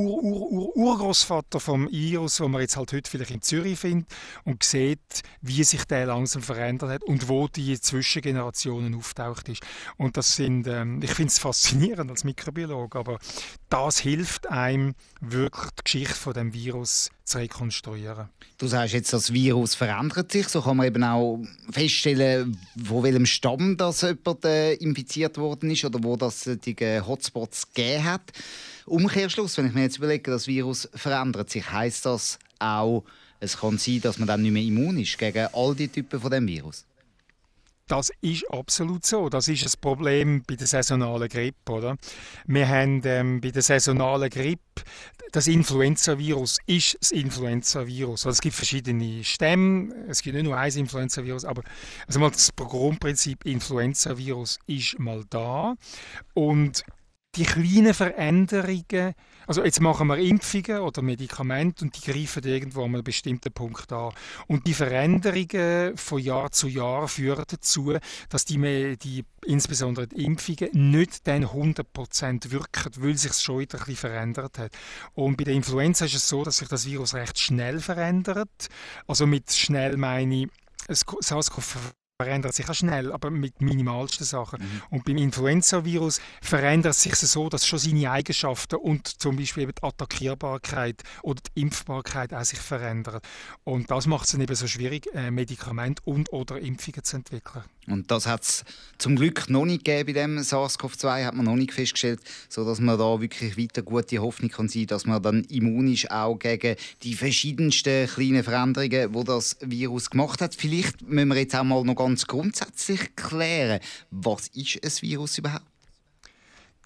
Großvater 1.31 1.61
vom 1.61 1.89
Virus, 1.93 2.41
wo 2.41 2.49
man 2.49 2.61
jetzt 2.61 2.77
halt 2.77 2.93
heute 2.93 3.09
vielleicht 3.09 3.31
in 3.31 3.41
Zürich 3.41 3.79
findet 3.79 4.09
und 4.45 4.65
sieht, 4.65 5.23
wie 5.41 5.63
sich 5.63 5.85
der 5.85 6.07
langsam 6.07 6.43
verändert 6.43 6.91
hat 6.91 7.05
und 7.05 7.29
wo 7.29 7.47
die 7.47 7.81
Zwischengenerationen 7.81 8.97
auftaucht 8.97 9.49
ist. 9.49 9.63
Und 9.97 10.17
das 10.17 10.35
sind, 10.35 10.67
ähm, 10.67 11.01
ich 11.03 11.13
finde 11.13 11.29
es 11.29 11.39
faszinierend 11.39 12.11
als 12.11 12.25
Mikrobiologe, 12.25 12.99
aber 12.99 13.19
das 13.69 14.01
hilft 14.01 14.51
einem 14.51 14.97
wirklich 15.21 15.71
die 15.71 15.85
Geschichte 15.85 16.15
von 16.15 16.33
dem 16.33 16.53
Virus 16.53 17.11
zu 17.23 17.39
rekonstruieren. 17.39 18.29
Du 18.59 18.67
sagst 18.67 18.95
jetzt, 18.95 19.13
das 19.13 19.33
Virus 19.33 19.77
verändert 19.77 20.33
sich. 20.33 20.49
So 20.49 20.63
kann 20.63 20.79
man 20.79 20.89
eben 20.89 21.05
auch 21.05 21.41
feststellen, 21.71 22.59
wo 22.75 23.05
welchem 23.05 23.27
Stamm 23.27 23.77
das 23.77 24.01
jemand 24.01 24.45
äh, 24.45 24.73
infiziert 24.75 25.39
worden 25.39 25.71
ist 25.71 25.85
oder 25.85 26.03
wo 26.03 26.17
das 26.17 26.49
äh, 26.49 26.57
die 26.57 26.75
Hotspots 27.01 27.73
gegeben 27.73 28.05
hat. 28.05 28.33
Umkehrschluss, 28.91 29.57
wenn 29.57 29.67
ich 29.67 29.75
mir 29.75 29.83
jetzt 29.83 29.99
überlege, 29.99 30.31
das 30.31 30.47
Virus 30.47 30.89
verändert 30.95 31.51
sich, 31.51 31.71
heißt 31.71 32.07
das 32.07 32.39
auch, 32.59 33.05
es 33.41 33.57
kann 33.59 33.79
sein, 33.79 34.01
dass 34.03 34.19
man 34.19 34.29
dann 34.29 34.43
nicht 34.43 34.53
mehr 34.53 34.63
immun 34.63 34.99
ist 34.99 35.19
gegen 35.19 35.49
all 35.53 35.75
die 35.75 35.89
Typen 35.89 36.21
von 36.21 36.31
dem 36.31 36.47
Virus? 36.47 36.85
Das 37.87 38.13
ist 38.21 38.49
absolut 38.53 39.05
so. 39.05 39.29
Das 39.29 39.49
ist 39.49 39.65
das 39.65 39.77
Problem 39.77 40.45
bei 40.47 40.55
der 40.55 40.69
saisonalen 40.69 41.29
Grippe. 41.29 41.73
Oder? 41.73 41.97
Wir 42.47 42.69
haben 42.69 43.03
ähm, 43.05 43.41
bei 43.41 43.51
der 43.51 43.63
saisonalen 43.63 44.31
Grippe 44.31 44.85
das 45.33 45.47
Influenza-Virus 45.47 46.59
ist 46.67 46.97
das 47.01 47.13
Influenza-Virus. 47.13 48.27
Also 48.27 48.31
es 48.31 48.41
gibt 48.41 48.55
verschiedene 48.55 49.25
Stämme, 49.25 49.95
es 50.09 50.23
gibt 50.23 50.35
nicht 50.35 50.45
nur 50.45 50.57
ein 50.57 50.73
Influenza-Virus, 50.73 51.45
aber 51.45 51.63
also 52.07 52.21
mal 52.21 52.31
das 52.31 52.51
Grundprinzip 52.55 53.45
Influenza-Virus 53.45 54.59
ist 54.67 54.99
mal 54.99 55.25
da 55.31 55.77
und 56.35 56.85
die 57.37 57.45
kleinen 57.45 57.95
Veränderungen, 57.95 59.15
also 59.47 59.65
jetzt 59.65 59.81
machen 59.81 60.09
wir 60.09 60.19
Impfungen 60.19 60.81
oder 60.81 61.01
Medikamente 61.01 61.85
und 61.85 61.97
die 61.97 62.11
greifen 62.11 62.43
irgendwo 62.43 62.85
an 62.85 62.95
einem 62.95 63.05
bestimmten 63.05 63.53
Punkt 63.53 63.93
an. 63.93 64.13
Und 64.49 64.67
die 64.67 64.75
Veränderungen 64.75 65.97
von 65.97 66.21
Jahr 66.21 66.51
zu 66.51 66.67
Jahr 66.67 67.07
führen 67.07 67.45
dazu, 67.47 67.97
dass 68.29 68.45
die, 68.45 68.97
die 68.97 69.25
insbesondere 69.45 70.09
die 70.09 70.25
Impfungen 70.25 70.91
nicht 70.91 71.27
dann 71.27 71.45
100% 71.45 72.51
wirken, 72.51 72.91
weil 72.99 73.17
sich 73.17 73.31
es 73.31 73.43
schon 73.43 73.61
wieder 73.61 73.79
ein 73.79 73.85
bisschen 73.85 73.97
verändert 73.97 74.59
hat. 74.59 74.73
Und 75.15 75.37
bei 75.37 75.45
der 75.45 75.55
Influenza 75.55 76.07
ist 76.07 76.15
es 76.15 76.29
so, 76.29 76.43
dass 76.43 76.59
sich 76.59 76.69
das 76.69 76.87
Virus 76.87 77.15
recht 77.15 77.39
schnell 77.39 77.79
verändert. 77.79 78.69
Also 79.07 79.27
mit 79.27 79.53
schnell 79.53 79.97
meine 79.97 80.43
ich, 80.43 80.49
SARS-CoV 80.89 81.93
verändert 82.21 82.53
sich 82.55 82.69
auch 82.69 82.75
schnell, 82.75 83.13
aber 83.13 83.31
mit 83.31 83.63
minimalsten 83.63 84.27
Sachen. 84.27 84.61
Mhm. 84.61 84.83
Und 84.91 85.05
beim 85.07 85.17
Influenza-Virus 85.17 86.21
verändert 86.43 86.95
sich 86.95 87.15
es 87.15 87.33
so, 87.33 87.49
dass 87.49 87.67
schon 87.67 87.79
seine 87.79 88.11
Eigenschaften 88.11 88.77
und 88.77 89.09
zum 89.09 89.37
Beispiel 89.37 89.63
eben 89.63 89.73
die 89.75 89.83
Attackierbarkeit 89.83 91.03
oder 91.23 91.41
die 91.41 91.63
Impfbarkeit 91.63 92.35
auch 92.35 92.45
sich 92.45 92.59
verändern. 92.59 93.21
Und 93.65 93.91
das 93.91 94.07
macht 94.07 94.27
es 94.27 94.33
dann 94.33 94.43
eben 94.43 94.55
so 94.55 94.67
schwierig, 94.67 95.07
äh, 95.15 95.31
Medikamente 95.31 96.03
und 96.05 96.31
oder 96.31 96.59
Impfungen 96.59 97.05
zu 97.05 97.17
entwickeln. 97.17 97.65
Und 97.91 98.11
das 98.11 98.27
hat 98.27 98.43
es 98.43 98.65
zum 98.99 99.17
Glück 99.17 99.49
noch 99.51 99.65
nicht 99.65 99.85
gegeben 99.85 100.15
bei 100.15 100.21
dem 100.21 100.39
SARS-CoV-2, 100.39 101.25
hat 101.25 101.35
man 101.35 101.47
noch 101.47 101.57
nicht 101.57 101.73
festgestellt, 101.73 102.21
sodass 102.49 102.81
man 102.81 102.99
da 102.99 103.21
wirklich 103.21 103.57
weiter 103.57 103.83
gute 103.83 104.19
Hoffnung 104.19 104.51
kann 104.51 104.69
sein, 104.69 104.87
dass 104.87 105.07
man 105.07 105.23
dann 105.23 105.45
immun 105.45 105.93
ist 105.93 106.11
auch 106.11 106.39
gegen 106.39 106.77
die 107.03 107.15
verschiedensten 107.15 108.07
kleinen 108.07 108.45
Veränderungen, 108.45 109.13
die 109.13 109.25
das 109.25 109.57
Virus 109.61 110.11
gemacht 110.11 110.41
hat. 110.41 110.55
Vielleicht 110.55 111.03
müssen 111.03 111.29
wir 111.29 111.37
jetzt 111.37 111.57
auch 111.57 111.65
mal 111.65 111.85
noch 111.85 111.97
ganz 111.97 112.27
grundsätzlich 112.27 113.17
klären, 113.17 113.81
was 114.11 114.49
ist 114.49 114.85
ein 114.85 115.03
Virus 115.03 115.39
überhaupt? 115.39 115.65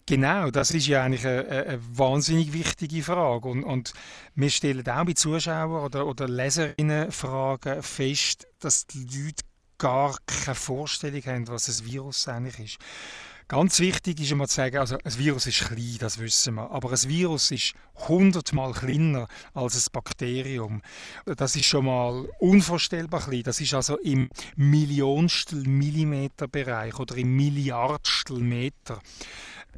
Genau, 0.06 0.50
das 0.50 0.70
ist 0.72 0.86
ja 0.86 1.02
eigentlich 1.02 1.26
eine, 1.26 1.48
eine 1.48 1.80
wahnsinnig 1.96 2.52
wichtige 2.52 3.02
Frage. 3.02 3.48
Und, 3.48 3.64
und, 3.64 3.94
wir 4.34 4.50
stellen 4.50 4.86
auch 4.86 5.04
bei 5.06 5.14
Zuschauern 5.14 5.82
oder, 5.82 6.06
oder 6.06 6.28
Leserinnen 6.28 7.10
Fragen 7.10 7.82
fest, 7.82 8.46
dass 8.60 8.86
die 8.86 8.98
Leute 8.98 9.44
gar 9.78 10.16
keine 10.26 10.54
Vorstellung 10.54 11.22
haben, 11.26 11.48
was 11.48 11.68
ein 11.68 11.86
Virus 11.86 12.28
eigentlich 12.28 12.76
ist. 12.76 12.78
Ganz 13.46 13.78
wichtig 13.78 14.20
ist 14.20 14.32
immer 14.32 14.48
zu 14.48 14.56
sagen, 14.56 14.78
also 14.78 14.96
ein 15.04 15.18
Virus 15.18 15.46
ist 15.46 15.66
klein, 15.66 15.96
das 15.98 16.18
wissen 16.18 16.54
wir, 16.54 16.70
aber 16.70 16.90
ein 16.92 17.08
Virus 17.08 17.50
ist 17.50 17.74
hundertmal 18.08 18.72
kleiner 18.72 19.28
als 19.52 19.76
ein 19.76 19.92
Bakterium. 19.92 20.80
Das 21.26 21.54
ist 21.54 21.66
schon 21.66 21.84
mal 21.84 22.26
unvorstellbar 22.38 23.20
klein. 23.20 23.42
Das 23.42 23.60
ist 23.60 23.74
also 23.74 23.98
im 23.98 24.30
Millionstel 24.56 25.62
Millimeter 25.64 26.48
Bereich 26.48 26.98
oder 26.98 27.16
im 27.16 27.36
Milliardstel 27.36 28.38
Meter. 28.38 29.00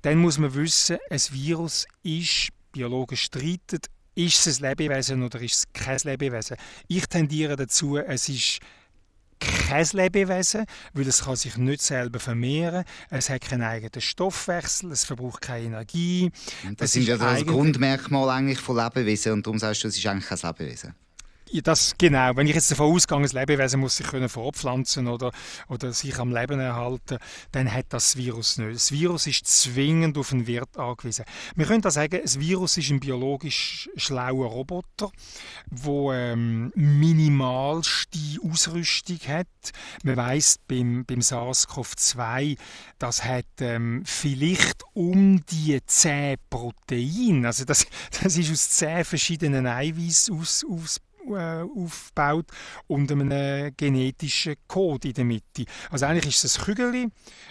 Dann 0.02 0.18
muss 0.18 0.38
man 0.38 0.54
wissen, 0.54 0.98
ein 1.10 1.20
Virus 1.32 1.86
ist 2.04 2.50
biologisch 2.70 3.24
streitet, 3.24 3.86
ist 4.14 4.46
es 4.46 4.62
ein 4.62 4.70
Lebewesen 4.70 5.24
oder 5.24 5.40
ist 5.40 5.54
es 5.54 5.64
kein 5.72 5.98
Lebewesen? 6.04 6.56
Ich 6.86 7.06
tendiere 7.06 7.56
dazu, 7.56 7.96
es 7.96 8.28
ist 8.28 8.60
kein 9.40 9.86
Lebewesen, 9.92 10.64
weil 10.94 11.06
es 11.06 11.24
kann 11.24 11.36
sich 11.36 11.56
nicht 11.56 11.82
selber 11.82 12.18
vermehren, 12.20 12.84
es 13.10 13.28
hat 13.28 13.42
keinen 13.42 13.62
eigenen 13.62 14.00
Stoffwechsel, 14.00 14.92
es 14.92 15.04
verbraucht 15.04 15.42
keine 15.42 15.66
Energie. 15.66 16.30
Das 16.76 16.92
sind 16.92 17.06
ja 17.06 17.16
das 17.16 17.44
Grundmerkmal 17.44 18.30
eigentlich 18.30 18.58
von 18.58 18.76
Lebewesen 18.76 19.32
und 19.32 19.46
darum 19.46 19.58
sagst 19.58 19.84
du, 19.84 19.88
es 19.88 19.96
ist 19.96 20.06
eigentlich 20.06 20.26
kein 20.26 20.38
Lebewesen. 20.42 20.94
Das, 21.62 21.94
genau. 21.96 22.34
Wenn 22.34 22.48
ich 22.48 22.54
jetzt 22.54 22.70
davon 22.70 22.92
ausgehe, 22.92 23.20
das 23.22 23.32
Lebewesen 23.32 23.80
muss 23.80 23.96
sich 23.96 24.06
können 24.06 24.28
fortpflanzen 24.28 25.06
oder, 25.06 25.30
oder 25.68 25.92
sich 25.92 26.18
am 26.18 26.32
Leben 26.32 26.58
erhalten, 26.58 27.18
dann 27.52 27.72
hat 27.72 27.86
das 27.90 28.16
Virus 28.16 28.58
nicht. 28.58 28.74
Das 28.74 28.90
Virus 28.90 29.26
ist 29.26 29.46
zwingend 29.46 30.18
auf 30.18 30.32
einen 30.32 30.46
Wirt 30.46 30.76
angewiesen. 30.76 31.24
Wir 31.54 31.66
können 31.66 31.82
da 31.82 31.90
sagen, 31.90 32.20
das 32.20 32.40
Virus 32.40 32.76
ist 32.76 32.90
ein 32.90 33.00
biologisch 33.00 33.88
schlauer 33.96 34.48
Roboter, 34.48 35.10
der 35.70 36.32
ähm, 36.32 36.72
minimalste 36.74 38.18
Ausrüstung 38.42 39.18
hat. 39.28 39.46
Man 40.02 40.16
weiß 40.16 40.58
beim, 40.66 41.04
beim 41.04 41.20
SARS-CoV-2, 41.20 42.56
das 42.98 43.24
hat 43.24 43.46
ähm, 43.60 44.02
vielleicht 44.04 44.82
um 44.94 45.44
die 45.46 45.78
zehn 45.86 46.36
Proteine, 46.50 47.46
also 47.46 47.64
das, 47.64 47.86
das 48.22 48.36
ist 48.36 48.50
aus 48.50 48.70
zehn 48.70 49.04
verschiedenen 49.04 49.66
Eiweißen 49.66 50.38
aus, 50.38 50.64
aus 50.68 51.00
äh, 51.34 51.62
aufgebaut 51.62 52.46
und 52.86 53.10
einem 53.10 53.74
genetischen 53.76 54.56
Code 54.68 55.08
in 55.08 55.14
der 55.14 55.24
Mitte. 55.24 55.64
Also 55.90 56.06
eigentlich 56.06 56.36
ist 56.36 56.44
es 56.44 56.58
ein 56.58 56.64
Kügel, 56.64 57.10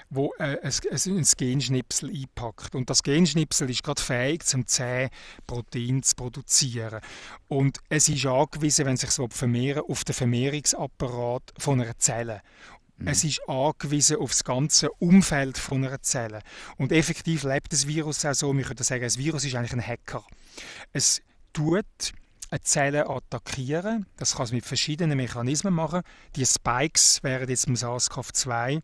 wo 0.09 0.33
äh, 0.39 0.57
ein, 0.61 0.71
ein 0.71 1.25
Genschnipsel 1.37 2.09
einpackt. 2.09 2.75
Und 2.75 2.89
das 2.89 3.03
Genschnipsel 3.03 3.69
ist 3.69 3.83
gerade 3.83 4.01
fähig, 4.01 4.45
zum 4.45 4.65
10 4.65 5.09
Protein 5.47 6.03
zu 6.03 6.15
produzieren. 6.15 7.01
Und 7.47 7.79
es 7.89 8.09
ist 8.09 8.25
angewiesen, 8.25 8.85
wenn 8.85 8.95
es 8.95 9.01
sich 9.01 9.11
so 9.11 9.27
vermehren 9.29 9.83
auf 9.87 10.03
den 10.03 10.13
Vermehrungsapparat 10.13 11.53
von 11.57 11.81
einer 11.81 11.97
Zelle. 11.97 12.41
Mhm. 12.97 13.07
Es 13.07 13.23
ist 13.23 13.41
angewiesen 13.47 14.17
auf 14.17 14.31
das 14.31 14.43
ganze 14.43 14.91
Umfeld 14.91 15.57
von 15.57 15.83
einer 15.83 16.01
Zelle. 16.01 16.41
Und 16.77 16.91
effektiv 16.91 17.43
lebt 17.43 17.73
das 17.73 17.87
Virus 17.87 18.25
auch 18.25 18.33
so, 18.33 18.55
wir 18.55 18.63
können 18.63 18.83
sagen, 18.83 19.03
das 19.03 19.17
Virus 19.17 19.43
ist 19.43 19.55
eigentlich 19.55 19.73
ein 19.73 19.85
Hacker. 19.85 20.23
Es 20.93 21.21
tut 21.53 21.85
eine 22.49 22.61
Zelle 22.61 23.09
attackieren. 23.09 24.05
Das 24.17 24.35
kann 24.35 24.45
es 24.45 24.51
mit 24.51 24.65
verschiedenen 24.65 25.17
Mechanismen 25.17 25.73
machen. 25.73 26.01
Die 26.35 26.45
Spikes 26.45 27.23
wären 27.23 27.49
jetzt 27.49 27.67
im 27.67 27.75
SARS-CoV-2 27.75 28.81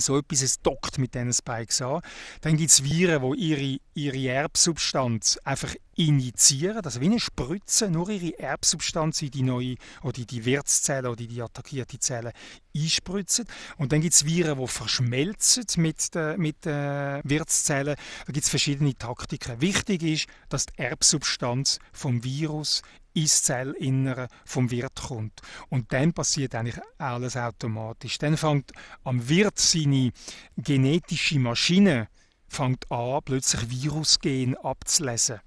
so 0.00 0.18
etwas, 0.18 0.42
es 0.42 0.60
dockt 0.60 0.98
mit 0.98 1.14
diesen 1.14 1.32
Spikes 1.32 1.82
an. 1.82 2.00
Dann 2.40 2.56
gibt 2.56 2.70
es 2.70 2.84
Viren, 2.84 3.32
die 3.32 3.38
ihre, 3.38 3.80
ihre 3.94 4.32
Erbsubstanz 4.32 5.38
einfach 5.44 5.74
injizieren, 5.96 6.84
also 6.84 7.00
wie 7.00 7.06
eine 7.06 7.18
Spritze, 7.18 7.90
nur 7.90 8.08
ihre 8.08 8.38
Erbsubstanz 8.38 9.20
in 9.22 9.30
die 9.32 9.42
neue 9.42 9.74
oder 10.02 10.24
die 10.24 10.44
Wirtszelle 10.44 11.10
oder 11.10 11.24
die 11.24 11.42
attackierte 11.42 11.98
Zelle 11.98 12.32
einspritzen. 12.74 13.46
Und 13.76 13.92
dann 13.92 14.00
gibt 14.00 14.14
es 14.14 14.24
Viren, 14.24 14.58
die 14.58 14.66
verschmelzen 14.68 15.64
mit 15.76 16.14
den 16.14 16.40
mit 16.40 16.64
der 16.64 17.20
Wirtszellen. 17.24 17.96
Da 18.26 18.32
gibt 18.32 18.44
es 18.44 18.50
verschiedene 18.50 18.94
Taktiken. 18.94 19.60
Wichtig 19.60 20.02
ist, 20.02 20.26
dass 20.48 20.66
die 20.66 20.78
Erbsubstanz 20.78 21.78
vom 21.92 22.22
Virus 22.22 22.82
ins 23.14 23.42
Zellinnere 23.42 24.28
vom 24.44 24.70
Wirt 24.70 24.96
kommt. 24.96 25.40
Und 25.68 25.92
dann 25.92 26.12
passiert 26.12 26.54
eigentlich 26.54 26.78
alles 26.98 27.36
automatisch. 27.36 28.18
Dann 28.18 28.36
fängt 28.36 28.72
am 29.04 29.28
Wirt 29.28 29.58
seine 29.58 30.12
genetische 30.56 31.38
Maschine 31.38 32.08
fängt 32.48 32.90
an, 32.90 33.20
plötzlich 33.24 33.70
Virusgen 33.70 34.56
abzulesen. 34.56 35.40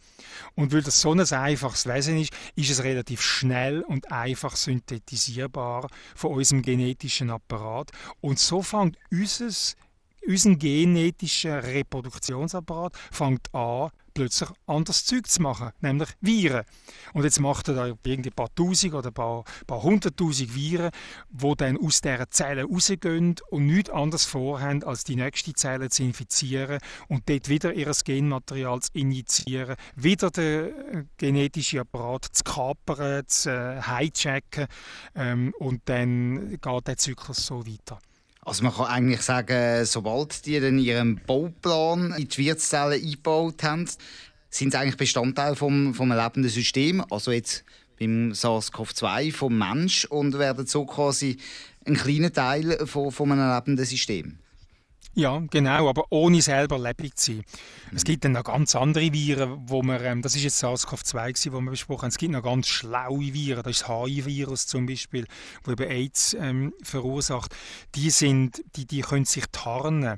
Und 0.55 0.71
weil 0.71 0.83
das 0.83 1.01
so 1.01 1.11
ein 1.11 1.19
einfaches 1.19 1.87
Wesen 1.87 2.19
ist, 2.19 2.31
ist 2.55 2.69
es 2.69 2.83
relativ 2.83 3.21
schnell 3.21 3.81
und 3.81 4.11
einfach 4.11 4.55
synthetisierbar 4.55 5.87
von 6.15 6.33
unserem 6.33 6.61
genetischen 6.61 7.31
Apparat. 7.31 7.91
Und 8.21 8.39
so 8.39 8.61
fängt 8.61 8.97
unser 9.11 9.49
unser 10.27 10.55
genetischer 10.55 11.63
Reproduktionsapparat 11.63 12.95
fängt 13.11 13.53
an, 13.55 13.89
plötzlich 14.13 14.49
anderes 14.67 15.05
Zeug 15.05 15.27
zu 15.27 15.41
machen, 15.41 15.71
nämlich 15.81 16.09
Viren. 16.21 16.63
Und 17.13 17.23
jetzt 17.23 17.39
macht 17.39 17.67
er 17.67 17.75
da 17.75 17.85
irgendwie 18.03 18.29
paar 18.29 18.53
Tausend 18.55 18.93
oder 18.93 19.11
paar, 19.11 19.43
paar 19.67 19.83
hunderttausend 19.83 20.55
Viren, 20.55 20.91
die 21.29 21.53
dann 21.57 21.77
aus 21.77 22.01
dieser 22.01 22.29
Zelle 22.29 22.63
rausgehen 22.63 23.35
und 23.49 23.65
nichts 23.65 23.89
anderes 23.89 24.25
vorhaben, 24.25 24.83
als 24.83 25.03
die 25.03 25.15
nächste 25.15 25.53
Zelle 25.53 25.89
zu 25.89 26.03
infizieren 26.03 26.79
und 27.07 27.27
dort 27.29 27.49
wieder 27.49 27.73
ihr 27.73 27.91
Genmaterial 28.03 28.79
zu 28.81 28.91
injizieren, 28.93 29.75
wieder 29.95 30.31
den 30.31 30.65
äh, 30.65 31.03
genetischen 31.17 31.79
Apparat 31.79 32.25
zu 32.31 32.43
kapern, 32.43 33.23
zu 33.27 33.51
äh, 33.51 33.81
hijacken 33.81 34.67
ähm, 35.15 35.53
und 35.59 35.81
dann 35.85 36.51
geht 36.51 36.87
der 36.87 36.97
Zyklus 36.97 37.45
so 37.45 37.65
weiter. 37.65 37.99
Also 38.43 38.63
man 38.63 38.73
kann 38.73 38.87
eigentlich 38.87 39.21
sagen, 39.21 39.85
sobald 39.85 40.45
die 40.45 40.59
dann 40.59 40.79
ihren 40.79 41.21
Bauplan 41.27 42.13
in 42.13 42.27
die 42.27 42.37
Wirtszellen 42.39 43.01
eingebaut 43.01 43.61
haben, 43.63 43.87
sind 44.49 44.71
sie 44.71 44.77
eigentlich 44.77 44.97
Bestandteil 44.97 45.55
vom, 45.55 45.93
vom 45.93 46.11
lebenden 46.11 46.49
System. 46.49 47.05
Also 47.11 47.31
jetzt 47.31 47.63
beim 47.99 48.31
SARS-CoV-2 48.31 49.31
vom 49.31 49.57
Mensch 49.57 50.05
und 50.05 50.39
werden 50.39 50.65
so 50.65 50.85
quasi 50.85 51.37
ein 51.85 51.95
kleiner 51.95 52.33
Teil 52.33 52.85
von, 52.87 53.11
von 53.11 53.31
einem 53.31 53.53
lebenden 53.53 53.85
System. 53.85 54.39
Ja, 55.13 55.41
genau, 55.49 55.89
aber 55.89 56.05
ohne 56.09 56.41
selber 56.41 56.79
lebendig 56.79 57.15
zu 57.17 57.33
sein. 57.33 57.43
Es 57.93 58.05
gibt 58.05 58.23
dann 58.23 58.31
noch 58.31 58.45
ganz 58.45 58.77
andere 58.77 59.11
Viren, 59.11 59.57
wo 59.67 59.83
man, 59.83 60.01
ähm, 60.05 60.21
das 60.21 60.35
ist 60.35 60.43
jetzt 60.43 60.63
SARS-CoV-2, 60.63 61.51
wo 61.51 61.59
wir 61.59 61.71
besprochen 61.71 62.03
haben, 62.03 62.09
es 62.09 62.17
gibt 62.17 62.31
noch 62.31 62.43
ganz 62.43 62.67
schlaue 62.67 63.33
Viren, 63.33 63.61
das 63.61 63.73
ist 63.73 63.81
das 63.81 63.89
HIV-Virus 63.89 64.67
zum 64.67 64.85
Beispiel, 64.85 65.25
wo 65.65 65.71
eben 65.73 65.89
AIDS 65.89 66.33
ähm, 66.39 66.73
verursacht. 66.81 67.53
Die, 67.95 68.09
sind, 68.09 68.63
die, 68.77 68.85
die 68.85 69.01
können 69.01 69.25
sich 69.25 69.43
tarnen. 69.51 70.17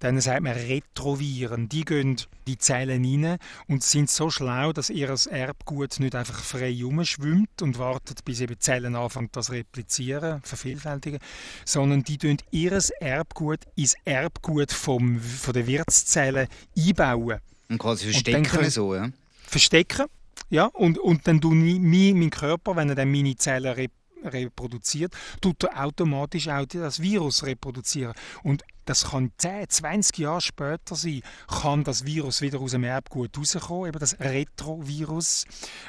Dann 0.00 0.20
sagt 0.20 0.42
man 0.42 0.54
Retroviren, 0.54 1.68
die 1.68 1.84
gehen 1.84 2.16
die 2.48 2.58
Zellen 2.58 3.04
rein 3.04 3.38
und 3.68 3.84
sind 3.84 4.10
so 4.10 4.28
schlau, 4.28 4.72
dass 4.72 4.90
ihr 4.90 5.14
Erbgut 5.30 6.00
nicht 6.00 6.16
einfach 6.16 6.42
frei 6.42 6.74
herumschwimmt 6.74 7.62
und 7.62 7.78
wartet, 7.78 8.24
bis 8.24 8.40
eben 8.40 8.58
Zellen 8.58 8.96
anfangen 8.96 9.28
das 9.30 9.52
replizieren, 9.52 10.42
vervielfältigen, 10.42 11.20
sondern 11.64 12.02
die 12.02 12.18
tun 12.18 12.38
ihr 12.50 12.76
Erbgut 12.98 13.60
ins 13.76 13.94
Erbgut 14.04 14.31
vom, 14.72 15.20
von 15.20 15.54
der 15.54 15.66
Wirtszellen 15.66 16.48
einbauen 16.76 17.26
bauen. 17.26 17.40
Und 17.68 17.78
quasi 17.78 18.10
verstecken 18.10 18.58
und 18.58 18.70
so, 18.70 18.94
ja? 18.94 19.08
Verstecken, 19.46 20.06
ja. 20.50 20.66
Und, 20.66 20.98
und 20.98 21.26
dann 21.26 21.40
tue 21.40 21.56
ich 21.56 21.80
mein, 21.80 22.30
Körper, 22.30 22.76
wenn 22.76 22.88
er 22.88 22.94
dann 22.94 23.10
meine 23.10 23.36
Zellen 23.36 23.72
rep 23.72 23.92
reproduziert, 24.24 25.12
tut 25.40 25.64
er 25.64 25.84
automatisch 25.84 26.46
auch 26.46 26.64
das 26.64 27.02
Virus 27.02 27.42
reproduzieren. 27.42 28.14
Und 28.44 28.62
das 28.84 29.10
kann 29.10 29.32
10, 29.38 29.68
20 29.68 30.18
Jahre 30.18 30.40
später 30.40 30.94
sein, 30.94 31.22
kann 31.46 31.84
das 31.84 32.04
Virus 32.04 32.40
wieder 32.42 32.60
aus 32.60 32.72
dem 32.72 32.84
Erbgut 32.84 33.36
rauskommen. 33.36 33.88
Eben 33.88 33.98
das 33.98 34.18
Retrovirus 34.20 35.44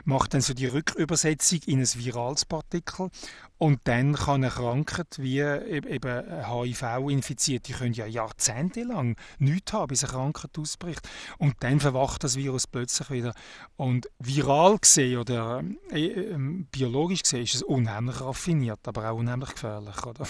macht 0.05 0.33
dann 0.33 0.41
so 0.41 0.53
die 0.53 0.67
Rückübersetzung 0.67 1.59
in 1.65 1.79
ein 1.79 1.93
virales 1.95 2.45
Partikel 2.45 3.09
und 3.63 3.79
dann 3.85 4.15
kann 4.15 4.43
eine 4.43 4.49
Krankheit 4.49 5.07
wie 5.19 5.39
e-, 5.39 5.77
eben 5.87 6.45
HIV-Infizierte, 6.45 7.71
können 7.71 7.93
ja 7.93 8.05
jahrzehntelang 8.05 9.15
nichts 9.39 9.71
haben, 9.71 9.87
bis 9.87 10.03
eine 10.03 10.11
Krankheit 10.11 10.57
ausbricht. 10.59 11.07
Und 11.37 11.55
dann 11.61 11.79
verwacht 11.79 12.25
das 12.25 12.35
Virus 12.35 12.67
plötzlich 12.67 13.09
wieder. 13.09 13.33
Und 13.77 14.09
viral 14.19 14.79
gesehen 14.79 15.17
oder 15.17 15.63
äh, 15.91 16.07
äh, 16.07 16.37
biologisch 16.71 17.23
gesehen 17.23 17.43
ist 17.43 17.55
es 17.55 17.63
unheimlich 17.63 18.19
raffiniert, 18.19 18.85
aber 18.85 19.09
auch 19.09 19.17
unheimlich 19.17 19.53
gefährlich. 19.53 20.05
Oder? 20.05 20.27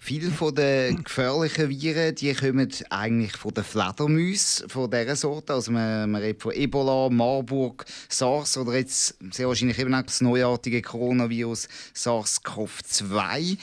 Viele 0.00 0.30
von 0.30 0.54
den 0.54 1.02
gefährlichen 1.04 1.68
Viren 1.68 2.14
die 2.14 2.32
kommen 2.34 2.72
eigentlich 2.90 3.36
von 3.36 3.52
den 3.52 3.64
Fledermäusen, 3.64 4.68
von 4.68 4.90
dieser 4.90 5.16
Sorte. 5.16 5.54
Also 5.54 5.72
man, 5.72 6.10
man 6.10 6.22
redet 6.22 6.42
von 6.42 6.52
Ebola, 6.52 7.10
Marburg, 7.10 7.84
SARS 8.08 8.56
oder 8.56 8.76
jetzt 8.76 9.16
sehr 9.32 9.48
wahrscheinlich 9.48 9.78
eben 9.78 9.94
auch 9.94 10.02
das 10.02 10.20
neuartige 10.20 10.82
Coronavirus 10.82 11.68
SARS-CoV-2. 11.94 13.58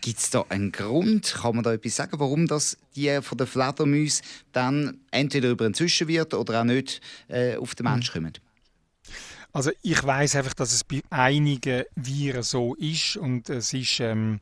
Gibt 0.00 0.18
es 0.18 0.30
da 0.30 0.44
einen 0.48 0.72
Grund? 0.72 1.34
Kann 1.40 1.56
man 1.56 1.64
da 1.64 1.72
etwas 1.72 1.96
sagen, 1.96 2.20
warum 2.20 2.46
das 2.46 2.76
die 2.94 3.20
von 3.22 3.38
den 3.38 3.46
Fledermäusen 3.46 4.24
dann 4.52 4.98
entweder 5.10 5.50
über 5.50 5.64
den 5.64 5.74
Zwischenwirt 5.74 6.34
oder 6.34 6.60
auch 6.60 6.64
nicht 6.64 7.00
äh, 7.28 7.56
auf 7.56 7.74
den 7.74 7.84
Menschen 7.84 8.12
kommen? 8.12 8.32
Also 9.52 9.70
ich 9.82 10.02
weiß 10.04 10.36
einfach, 10.36 10.54
dass 10.54 10.72
es 10.72 10.84
bei 10.84 11.02
einigen 11.10 11.84
Viren 11.96 12.42
so 12.42 12.74
ist 12.74 13.16
und 13.16 13.48
es 13.50 13.72
ist 13.72 13.98
ähm, 14.00 14.40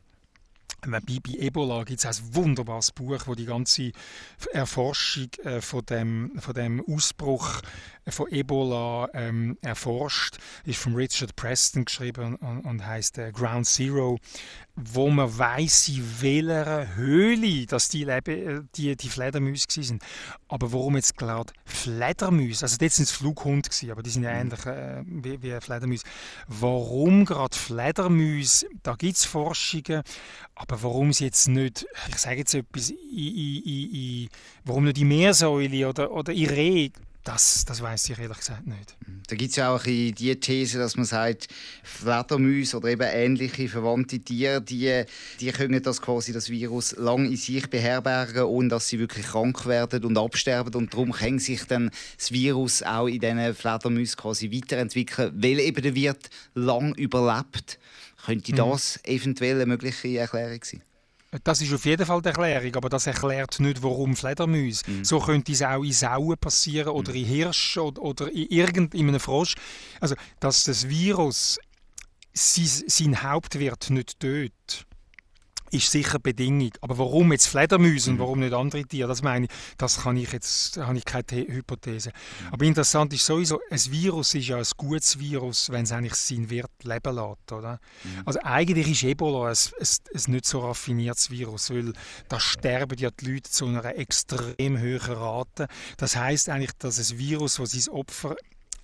bei 0.81 0.99
Ebola 1.39 1.83
gibt 1.83 2.03
es 2.03 2.05
ein 2.05 2.35
wunderbares 2.35 2.91
Buch, 2.91 3.19
wo 3.25 3.35
die 3.35 3.45
ganze 3.45 3.91
Erforschung 4.51 5.29
äh, 5.43 5.61
von, 5.61 5.85
dem, 5.85 6.31
von 6.39 6.53
dem 6.53 6.83
Ausbruch 6.87 7.61
von 8.09 8.31
Ebola 8.31 9.09
ähm, 9.13 9.57
erforscht. 9.61 10.37
Ist 10.65 10.79
von 10.79 10.95
Richard 10.95 11.35
Preston 11.35 11.85
geschrieben 11.85 12.35
und, 12.35 12.61
und 12.61 12.85
heißt 12.85 13.17
äh, 13.17 13.31
Ground 13.31 13.65
Zero, 13.65 14.17
wo 14.75 15.09
man 15.09 15.35
weiß, 15.37 15.89
in 15.89 16.21
welcher 16.21 16.95
Höhle 16.95 17.65
dass 17.65 17.89
die, 17.89 18.03
Lebe, 18.03 18.31
äh, 18.31 18.61
die, 18.75 18.95
die 18.95 19.09
Fledermäuse 19.09 19.65
sind. 19.69 20.03
Aber 20.47 20.71
warum 20.71 20.95
jetzt 20.95 21.17
gerade 21.17 21.51
Fledermäuse? 21.65 22.65
Also 22.65 22.77
dort 22.77 22.91
sind 22.91 23.05
es 23.05 23.11
Flughunde 23.11 23.69
gewesen, 23.69 23.91
aber 23.91 24.03
die 24.03 24.09
sind 24.09 24.23
ja 24.23 24.31
mhm. 24.33 24.39
ähnlich 24.39 24.65
äh, 24.65 25.03
wie, 25.05 25.41
wie 25.41 25.59
Fledermäuse. 25.59 26.03
Warum 26.47 27.25
gerade 27.25 27.57
Fledermäuse? 27.57 28.67
Da 28.83 28.95
gibt 28.95 29.17
es 29.17 29.25
Forschungen, 29.25 30.03
aber 30.55 30.81
warum 30.83 31.11
sie 31.11 31.25
jetzt 31.25 31.47
nicht, 31.47 31.87
ich 32.07 32.17
sage 32.17 32.37
jetzt 32.37 32.53
etwas, 32.53 32.89
in, 32.89 32.97
in, 33.01 33.91
in, 33.91 34.29
warum 34.63 34.85
nicht 34.85 34.97
die 34.97 35.05
Meersäule 35.05 35.89
oder, 35.89 36.11
oder 36.11 36.33
in 36.33 36.49
Reh? 36.49 36.89
Das, 37.27 37.65
das 37.65 37.81
weiß 37.81 38.09
ich 38.09 38.17
ehrlich 38.17 38.37
gesagt 38.37 38.67
nicht. 38.67 38.95
Da 39.27 39.35
gibt 39.35 39.49
es 39.49 39.57
ja 39.57 39.75
auch 39.75 39.83
die 39.83 40.39
These, 40.39 40.77
dass 40.79 40.95
man 40.95 41.03
sagt, 41.03 41.49
Fledermäuse 41.83 42.77
oder 42.77 42.87
eben 42.87 43.05
ähnliche 43.05 43.67
verwandte 43.67 44.19
Tiere, 44.19 44.61
die, 44.61 45.03
die 45.41 45.51
können 45.51 45.83
das 45.83 46.01
quasi 46.01 46.31
das 46.31 46.49
Virus 46.49 46.95
lang 46.95 47.25
in 47.25 47.35
sich 47.35 47.69
beherbergen, 47.69 48.43
ohne 48.43 48.69
dass 48.69 48.87
sie 48.87 48.99
wirklich 48.99 49.25
krank 49.25 49.65
werden 49.65 50.05
und 50.05 50.17
absterben. 50.17 50.73
Und 50.75 50.93
darum 50.93 51.11
kann 51.11 51.37
sich 51.39 51.65
dann 51.65 51.91
das 52.17 52.31
Virus 52.31 52.81
auch 52.81 53.07
in 53.07 53.19
diesen 53.19 53.53
Fledermäusen 53.53 54.15
quasi 54.15 54.49
weiterentwickeln, 54.49 55.33
weil 55.35 55.59
eben 55.59 55.81
der 55.81 55.95
Wirt 55.95 56.29
lang 56.53 56.95
überlebt. 56.95 57.77
Könnte 58.25 58.53
mhm. 58.53 58.55
das 58.55 58.99
mhm. 59.05 59.13
eventuell 59.13 59.55
eine 59.55 59.65
mögliche 59.65 60.17
Erklärung 60.17 60.63
sein? 60.63 60.81
Das 61.43 61.61
ist 61.61 61.73
auf 61.73 61.85
jeden 61.85 62.05
Fall 62.05 62.21
die 62.21 62.29
Erklärung, 62.29 62.75
aber 62.75 62.89
das 62.89 63.05
erklärt 63.05 63.59
nicht, 63.59 63.83
warum 63.83 64.15
Fledermäuse. 64.15 64.83
Mhm. 64.87 65.03
So 65.03 65.19
könnte 65.19 65.51
es 65.51 65.61
auch 65.61 65.83
in 65.83 65.91
Sauen 65.91 66.37
passieren 66.37 66.89
oder 66.89 67.11
mhm. 67.11 67.17
in 67.17 67.25
Hirsch 67.25 67.77
oder, 67.77 68.01
oder 68.01 68.31
in 68.31 68.47
irgendeinem 68.47 69.19
Frosch. 69.19 69.55
Also, 69.99 70.15
dass 70.39 70.63
das 70.63 70.87
Virus 70.87 71.59
sein, 72.33 72.83
sein 72.87 73.23
Hauptwirt 73.23 73.89
nicht 73.89 74.19
tötet 74.19 74.86
ist 75.71 75.91
sicher 75.91 76.19
Bedingung. 76.19 76.71
Aber 76.81 76.97
warum 76.97 77.31
jetzt 77.31 77.47
Fledermäuse 77.47 78.11
und 78.11 78.17
mhm. 78.17 78.21
warum 78.21 78.39
nicht 78.39 78.53
andere 78.53 78.83
Tiere, 78.83 79.07
das 79.07 79.21
meine 79.21 79.45
ich, 79.45 79.51
das 79.77 80.01
kann 80.03 80.17
ich 80.17 80.31
jetzt, 80.31 80.77
habe 80.77 80.97
ich 80.97 81.05
keine 81.05 81.47
Hypothese. 81.47 82.09
Mhm. 82.09 82.53
Aber 82.53 82.65
interessant 82.65 83.13
ist 83.13 83.25
sowieso, 83.25 83.59
ein 83.69 83.79
Virus 83.91 84.33
ist 84.35 84.47
ja 84.47 84.57
ein 84.57 84.65
gutes 84.77 85.19
Virus, 85.19 85.69
wenn 85.69 85.83
es 85.83 85.91
eigentlich 85.91 86.15
seinen 86.15 86.49
Wirt 86.49 86.71
leben 86.83 87.15
lässt, 87.15 87.51
oder? 87.51 87.79
Mhm. 88.03 88.23
Also 88.25 88.39
eigentlich 88.43 88.89
ist 88.89 89.03
Ebola 89.03 89.49
ein, 89.49 89.55
ein, 89.55 89.87
ein 90.15 90.31
nicht 90.31 90.45
so 90.45 90.59
raffiniertes 90.59 91.31
Virus, 91.31 91.69
weil 91.69 91.93
da 92.29 92.39
sterben 92.39 92.97
ja 92.97 93.09
die 93.11 93.33
Leute 93.33 93.49
zu 93.49 93.65
einer 93.65 93.85
extrem 93.97 94.79
hohen 94.79 94.99
Rate. 94.99 95.67
Das 95.97 96.15
heißt 96.15 96.49
eigentlich, 96.49 96.73
dass 96.79 96.99
ein 96.99 97.17
Virus, 97.17 97.55
das 97.55 97.71
sein 97.71 97.93
Opfer 97.93 98.35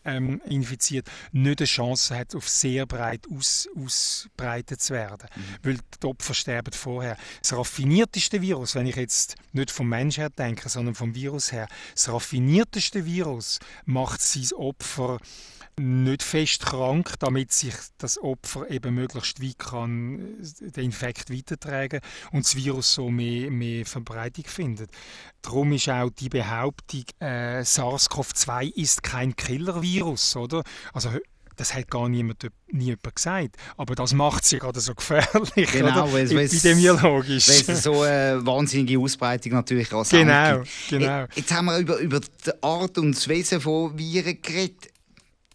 ähm, 0.05 0.41
infiziert, 0.45 1.09
nicht 1.31 1.59
eine 1.59 1.67
Chance 1.67 2.17
hat, 2.17 2.35
auf 2.35 2.47
sehr 2.49 2.85
breit 2.85 3.25
aus, 3.33 3.67
ausbreitet 3.75 4.81
zu 4.81 4.93
werden. 4.93 5.27
Mhm. 5.35 5.41
Weil 5.63 5.77
die 6.01 6.07
Opfer 6.07 6.33
sterben 6.33 6.73
vorher. 6.73 7.17
Das 7.41 7.53
raffinierteste 7.53 8.41
Virus, 8.41 8.75
wenn 8.75 8.87
ich 8.87 8.95
jetzt 8.95 9.35
nicht 9.51 9.71
vom 9.71 9.89
Mensch 9.89 10.17
her 10.17 10.29
denke, 10.29 10.69
sondern 10.69 10.95
vom 10.95 11.15
Virus 11.15 11.51
her, 11.51 11.67
das 11.93 12.09
raffinierteste 12.09 13.05
Virus 13.05 13.59
macht 13.85 14.21
sein 14.21 14.57
Opfer 14.57 15.19
nicht 15.79 16.23
fest 16.23 16.65
krank, 16.65 17.13
damit 17.19 17.51
sich 17.51 17.73
das 17.97 18.21
Opfer 18.21 18.69
eben 18.69 18.95
möglichst 18.95 19.41
weit 19.41 19.59
kann 19.59 20.19
äh, 20.41 20.71
den 20.71 20.85
Infekt 20.85 21.31
weitertragen 21.31 22.01
und 22.31 22.45
das 22.45 22.55
Virus 22.55 22.93
so 22.93 23.09
mehr, 23.09 23.49
mehr 23.51 23.85
Verbreitung 23.85 24.45
findet. 24.45 24.91
Darum 25.41 25.71
ist 25.73 25.89
auch 25.89 26.09
die 26.09 26.29
Behauptung, 26.29 27.03
äh, 27.19 27.61
SARS-CoV-2 27.63 28.73
ist 28.75 29.03
kein 29.03 29.35
Killer-Virus, 29.35 30.35
oder? 30.35 30.63
Also 30.93 31.11
das 31.55 31.73
hat 31.73 31.89
gar 31.89 32.09
niemand, 32.09 32.47
nie 32.71 32.85
jemand 32.85 33.15
gesagt. 33.15 33.57
Aber 33.77 33.95
das 33.95 34.13
macht 34.13 34.45
sie 34.45 34.59
gerade 34.59 34.79
so 34.79 34.95
gefährlich, 34.95 35.71
genau, 35.71 36.07
oder? 36.07 36.19
epidemiologisch. 36.19 37.47
Weil 37.49 37.75
es 37.75 37.83
so 37.83 38.01
eine 38.01 38.45
wahnsinnige 38.45 38.99
Ausbreitung 38.99 39.53
natürlich 39.53 39.91
rasant 39.91 40.23
Genau, 40.23 40.63
genau. 40.89 41.25
Jetzt 41.35 41.51
haben 41.53 41.65
wir 41.65 41.77
über, 41.77 41.97
über 41.97 42.19
die 42.19 42.63
Art 42.63 42.97
und 42.97 43.15
das 43.15 43.27
Wesen 43.27 43.61
von 43.61 43.97
Viren 43.97 44.41
geredet. 44.41 44.92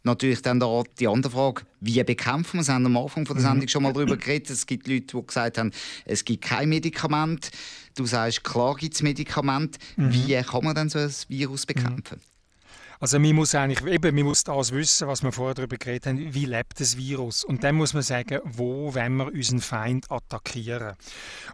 Natürlich 0.04 0.42
dann 0.42 0.61
da 0.61 0.82
die 0.98 1.08
andere 1.08 1.32
Frage, 1.32 1.62
wie 1.80 2.02
bekämpfen 2.02 2.54
wir 2.54 2.61
es? 2.61 2.68
Wir 2.68 2.74
haben 2.74 2.87
am 2.87 2.96
Anfang 2.96 3.26
von 3.26 3.37
der 3.37 3.44
mhm. 3.44 3.50
Sendung 3.50 3.68
schon 3.68 3.82
mal 3.82 3.92
darüber 3.92 4.16
geredet. 4.16 4.50
Es 4.50 4.66
gibt 4.66 4.87
Leute, 4.87 5.16
die 5.16 5.26
gesagt 5.26 5.58
haben, 5.58 5.72
es 6.04 6.24
gibt 6.24 6.44
kein 6.44 6.68
Medikament. 6.68 7.50
Du 7.96 8.06
sagst, 8.06 8.44
klar 8.44 8.76
gibt 8.76 8.94
es 8.94 9.02
Medikamente. 9.02 9.78
Mhm. 9.96 10.12
Wie 10.12 10.34
kann 10.42 10.64
man 10.64 10.74
dann 10.74 10.88
so 10.88 10.98
ein 10.98 11.12
Virus 11.28 11.66
bekämpfen? 11.66 12.20
Also 13.00 13.18
man 13.18 13.32
muss 13.34 13.54
eigentlich, 13.54 13.84
eben, 13.87 14.14
man 14.14 14.24
muss 14.24 14.44
das 14.44 14.72
wissen, 14.72 15.06
was 15.06 15.22
wir 15.22 15.32
vorher 15.32 15.54
darüber 15.54 15.76
geredet 15.76 16.06
haben, 16.06 16.34
wie 16.34 16.46
lebt 16.46 16.80
das 16.80 16.96
Virus. 16.96 17.44
Und 17.44 17.62
dann 17.64 17.76
muss 17.76 17.94
man 17.94 18.02
sagen, 18.02 18.40
wo 18.44 18.94
wenn 18.94 19.16
wir 19.16 19.26
unseren 19.26 19.61
Feind 19.61 20.11
attackieren. 20.11 20.94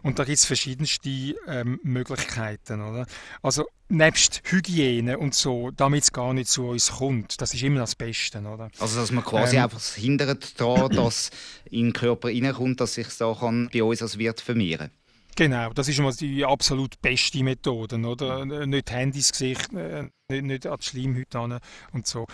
Und 0.01 0.17
da 0.19 0.23
gibt 0.23 0.37
es 0.37 0.45
verschiedenste 0.45 1.35
ähm, 1.47 1.79
Möglichkeiten. 1.83 2.81
Oder? 2.81 3.05
Also 3.41 3.65
nebst 3.89 4.41
Hygiene 4.45 5.17
und 5.17 5.35
so, 5.35 5.71
damit 5.71 6.03
es 6.03 6.11
gar 6.11 6.33
nicht 6.33 6.49
zu 6.49 6.67
uns 6.67 6.93
kommt, 6.93 7.39
das 7.41 7.53
ist 7.53 7.63
immer 7.63 7.81
das 7.81 7.95
Beste. 7.95 8.39
Oder? 8.39 8.69
Also 8.79 8.99
dass 8.99 9.11
man 9.11 9.23
quasi 9.23 9.57
ähm, 9.57 9.63
einfach 9.63 9.81
hindert 9.81 10.59
daran, 10.59 10.95
dass 10.95 11.29
in 11.69 11.87
den 11.87 11.93
Körper 11.93 12.29
reinkommt, 12.29 12.81
dass 12.81 12.95
sich 12.95 13.07
da 13.17 13.35
kann 13.39 13.69
bei 13.71 13.83
uns 13.83 14.01
als 14.01 14.17
Wirt 14.17 14.41
vermehren 14.41 14.89
kann. 14.89 15.04
Genau, 15.35 15.73
das 15.73 15.89
ist 15.89 15.99
mal 15.99 16.13
die 16.13 16.45
absolut 16.45 17.01
beste 17.01 17.43
Methode, 17.43 17.99
oder? 17.99 18.45
Nicht 18.45 18.91
Handys 18.91 19.31
Gesicht, 19.31 19.73
äh, 19.73 20.03
nicht, 20.29 20.43
nicht 20.43 20.67
an 20.67 20.77
die 20.79 20.85
Schleimhäute 20.85 21.59
und 21.91 22.07
so. 22.07 22.25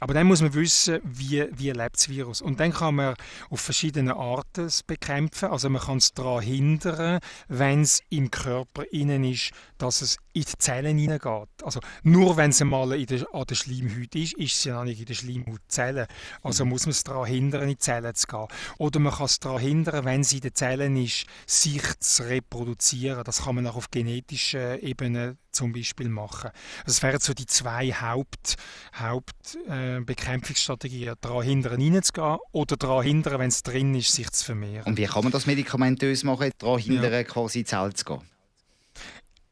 Aber 0.00 0.14
dann 0.14 0.26
muss 0.26 0.40
man 0.40 0.54
wissen, 0.54 0.98
wie, 1.04 1.46
wie 1.52 1.70
lebt 1.70 1.96
das 1.96 2.08
Virus. 2.08 2.40
Und 2.40 2.58
dann 2.58 2.72
kann 2.72 2.94
man 2.94 3.14
auf 3.50 3.60
verschiedene 3.60 4.16
Arten 4.16 4.64
es 4.64 4.82
bekämpfen. 4.82 5.50
Also 5.50 5.68
man 5.68 5.82
kann 5.82 5.98
es 5.98 6.14
daran 6.14 6.42
hindern, 6.42 7.20
wenn 7.48 7.82
es 7.82 8.00
im 8.08 8.30
Körper 8.30 8.84
innen 8.90 9.24
ist, 9.24 9.52
dass 9.76 10.00
es 10.00 10.16
in 10.32 10.42
die 10.42 10.58
Zellen 10.58 10.96
hineingeht. 10.96 11.48
Also 11.62 11.80
nur 12.02 12.36
wenn 12.38 12.50
es 12.50 12.62
einmal 12.62 12.92
in 12.92 13.06
der, 13.06 13.26
an 13.34 13.44
der 13.44 13.54
Schleimhaut 13.54 14.14
ist, 14.14 14.34
ist 14.34 14.56
es 14.56 14.64
ja 14.64 14.74
noch 14.74 14.84
nicht 14.84 15.00
in 15.00 15.06
der 15.06 15.14
Schleimhautzelle. 15.14 16.06
Also 16.42 16.64
muss 16.64 16.86
man 16.86 16.92
es 16.92 17.04
daran 17.04 17.26
hindern, 17.26 17.62
in 17.62 17.68
die 17.70 17.78
Zellen 17.78 18.14
zu 18.14 18.26
gehen. 18.26 18.46
Oder 18.78 19.00
man 19.00 19.12
kann 19.12 19.26
es 19.26 19.38
daran 19.38 19.60
hindern, 19.60 20.04
wenn 20.06 20.22
es 20.22 20.32
in 20.32 20.40
den 20.40 20.54
Zellen 20.54 20.96
ist, 20.96 21.26
sich 21.46 21.82
zu 21.98 22.22
reproduzieren. 22.22 23.22
Das 23.24 23.44
kann 23.44 23.56
man 23.56 23.66
auch 23.66 23.76
auf 23.76 23.90
genetischer 23.90 24.82
Ebene 24.82 25.36
zum 25.52 25.72
Beispiel 25.72 26.08
machen. 26.08 26.50
Das 26.86 27.02
wären 27.02 27.20
so 27.20 27.34
die 27.34 27.44
zwei 27.46 27.92
Haupt, 27.92 28.56
Hauptbekämpfungsstrategien. 28.94 31.12
Äh, 31.12 31.16
daran 31.20 31.42
hindern, 31.42 31.80
reinzugehen 31.80 32.38
oder 32.52 32.76
daran 32.76 33.04
hindern, 33.04 33.40
wenn 33.40 33.48
es 33.48 33.62
drin 33.62 33.94
ist, 33.94 34.12
sich 34.12 34.30
zu 34.30 34.44
vermehren. 34.44 34.86
Und 34.86 34.98
wie 34.98 35.06
kann 35.06 35.24
man 35.24 35.32
das 35.32 35.46
medikamentös 35.46 36.24
machen, 36.24 36.50
daran 36.58 36.78
hindern, 36.78 37.12
ja. 37.12 37.24
quasi 37.24 37.64
Zelle 37.64 37.94
zu 37.94 38.04
gehen? 38.04 38.20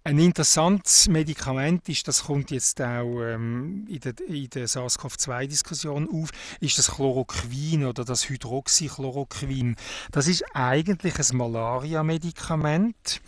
Ein 0.09 0.21
interessantes 0.21 1.07
Medikament 1.09 1.87
ist, 1.91 2.09
das 2.09 2.25
kommt 2.25 2.51
jetzt 2.51 2.81
auch 2.81 3.21
ähm, 3.21 3.87
in 3.91 4.01
der, 4.01 4.15
in 4.27 4.49
der 4.49 4.67
SARS-CoV-2-Diskussion 4.67 6.09
auf, 6.11 6.31
ist 6.61 6.79
das 6.79 6.93
Chloroquin 6.93 7.85
oder 7.85 8.07
das 8.07 8.31
Hydroxychloroquin. 8.31 9.77
Das 10.11 10.27
ist 10.27 10.47
eigentlich 10.55 11.13
ein 11.19 11.37
Malaria-Medikament 11.37 13.21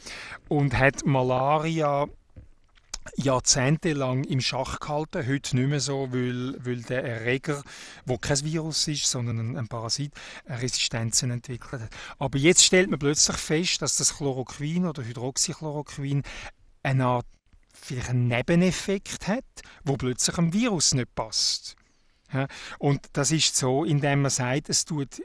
und 0.48 0.74
hat 0.74 1.04
Malaria 1.04 2.06
jahrzehntelang 3.16 4.24
im 4.24 4.40
Schach 4.40 4.80
gehalten, 4.80 5.26
heute 5.26 5.56
nicht 5.56 5.68
mehr 5.68 5.80
so, 5.80 6.12
weil, 6.12 6.56
weil 6.64 6.82
der 6.82 7.04
Erreger, 7.04 7.62
wo 8.04 8.18
kein 8.18 8.44
Virus 8.44 8.88
ist, 8.88 9.10
sondern 9.10 9.38
ein, 9.38 9.56
ein 9.56 9.68
Parasit, 9.68 10.12
Resistenzen 10.46 11.30
entwickelt 11.30 11.82
hat. 11.82 11.90
Aber 12.18 12.38
jetzt 12.38 12.64
stellt 12.64 12.90
man 12.90 12.98
plötzlich 12.98 13.36
fest, 13.36 13.82
dass 13.82 13.96
das 13.96 14.16
Chloroquin 14.16 14.86
oder 14.86 15.04
Hydroxychloroquin 15.04 16.22
eine 16.82 17.04
Art 17.04 17.26
vielleicht 17.72 18.10
einen 18.10 18.28
Nebeneffekt 18.28 19.28
hat, 19.28 19.44
wo 19.84 19.96
plötzlich 19.96 20.36
am 20.38 20.52
Virus 20.52 20.94
nicht 20.94 21.14
passt. 21.14 21.76
Und 22.78 23.08
das 23.12 23.32
ist 23.32 23.56
so, 23.56 23.84
indem 23.84 24.22
man 24.22 24.30
sagt, 24.30 24.68
es 24.68 24.84
tut 24.84 25.20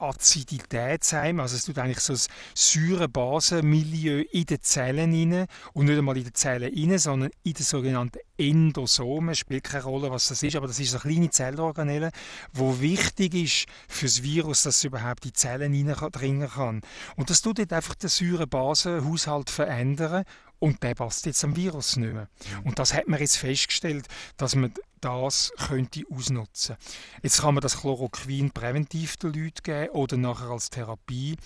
Aziditätsheim, 0.00 1.40
also 1.40 1.56
es 1.56 1.64
tut 1.64 1.78
eigentlich 1.78 2.00
so 2.00 2.12
ein 2.12 2.20
Säurebasenmilieu 2.54 4.24
in 4.30 4.46
den 4.46 4.62
Zellen 4.62 5.12
rein 5.12 5.46
und 5.72 5.86
nicht 5.86 5.98
einmal 5.98 6.16
in 6.16 6.24
den 6.24 6.34
Zellen 6.34 6.72
rein, 6.74 6.98
sondern 6.98 7.30
in 7.42 7.52
den 7.52 7.64
sogenannten 7.64 8.18
Endosomen, 8.36 9.34
spielt 9.34 9.64
keine 9.64 9.84
Rolle, 9.84 10.10
was 10.10 10.28
das 10.28 10.42
ist, 10.42 10.56
aber 10.56 10.66
das 10.66 10.80
ist 10.80 10.94
eine 10.94 11.00
kleine 11.00 11.30
Zellorganelle, 11.30 12.10
wo 12.52 12.80
wichtig 12.80 13.34
ist 13.34 13.66
für 13.88 14.06
das 14.06 14.22
Virus, 14.22 14.62
dass 14.62 14.78
es 14.78 14.84
überhaupt 14.84 15.24
in 15.24 15.30
die 15.30 15.34
Zellen 15.34 15.90
reindringen 15.90 16.48
kann. 16.48 16.80
Und 17.16 17.30
das 17.30 17.42
tut 17.42 17.58
jetzt 17.58 17.72
einfach 17.72 17.94
den 17.94 18.08
Säurebasenhaushalt 18.08 19.50
verändern 19.50 20.24
und 20.58 20.82
der 20.82 20.94
passt 20.94 21.26
jetzt 21.26 21.42
am 21.42 21.56
Virus 21.56 21.96
nicht 21.96 22.12
mehr. 22.12 22.28
Mhm. 22.60 22.66
Und 22.68 22.78
das 22.78 22.94
hat 22.94 23.08
man 23.08 23.18
jetzt 23.18 23.36
festgestellt, 23.36 24.06
dass 24.36 24.54
man 24.54 24.72
das 25.00 25.52
könnte 25.56 26.02
ausnutzen. 26.10 26.76
Jetzt 27.22 27.40
kann 27.40 27.54
man 27.54 27.62
das 27.62 27.78
Chloroquin 27.78 28.50
präventiv 28.50 29.16
den 29.16 29.32
Leuten 29.32 29.62
geben 29.62 29.90
oder 29.90 30.16
nachher 30.16 30.50
als 30.50 30.70
Therapie. 30.70 31.36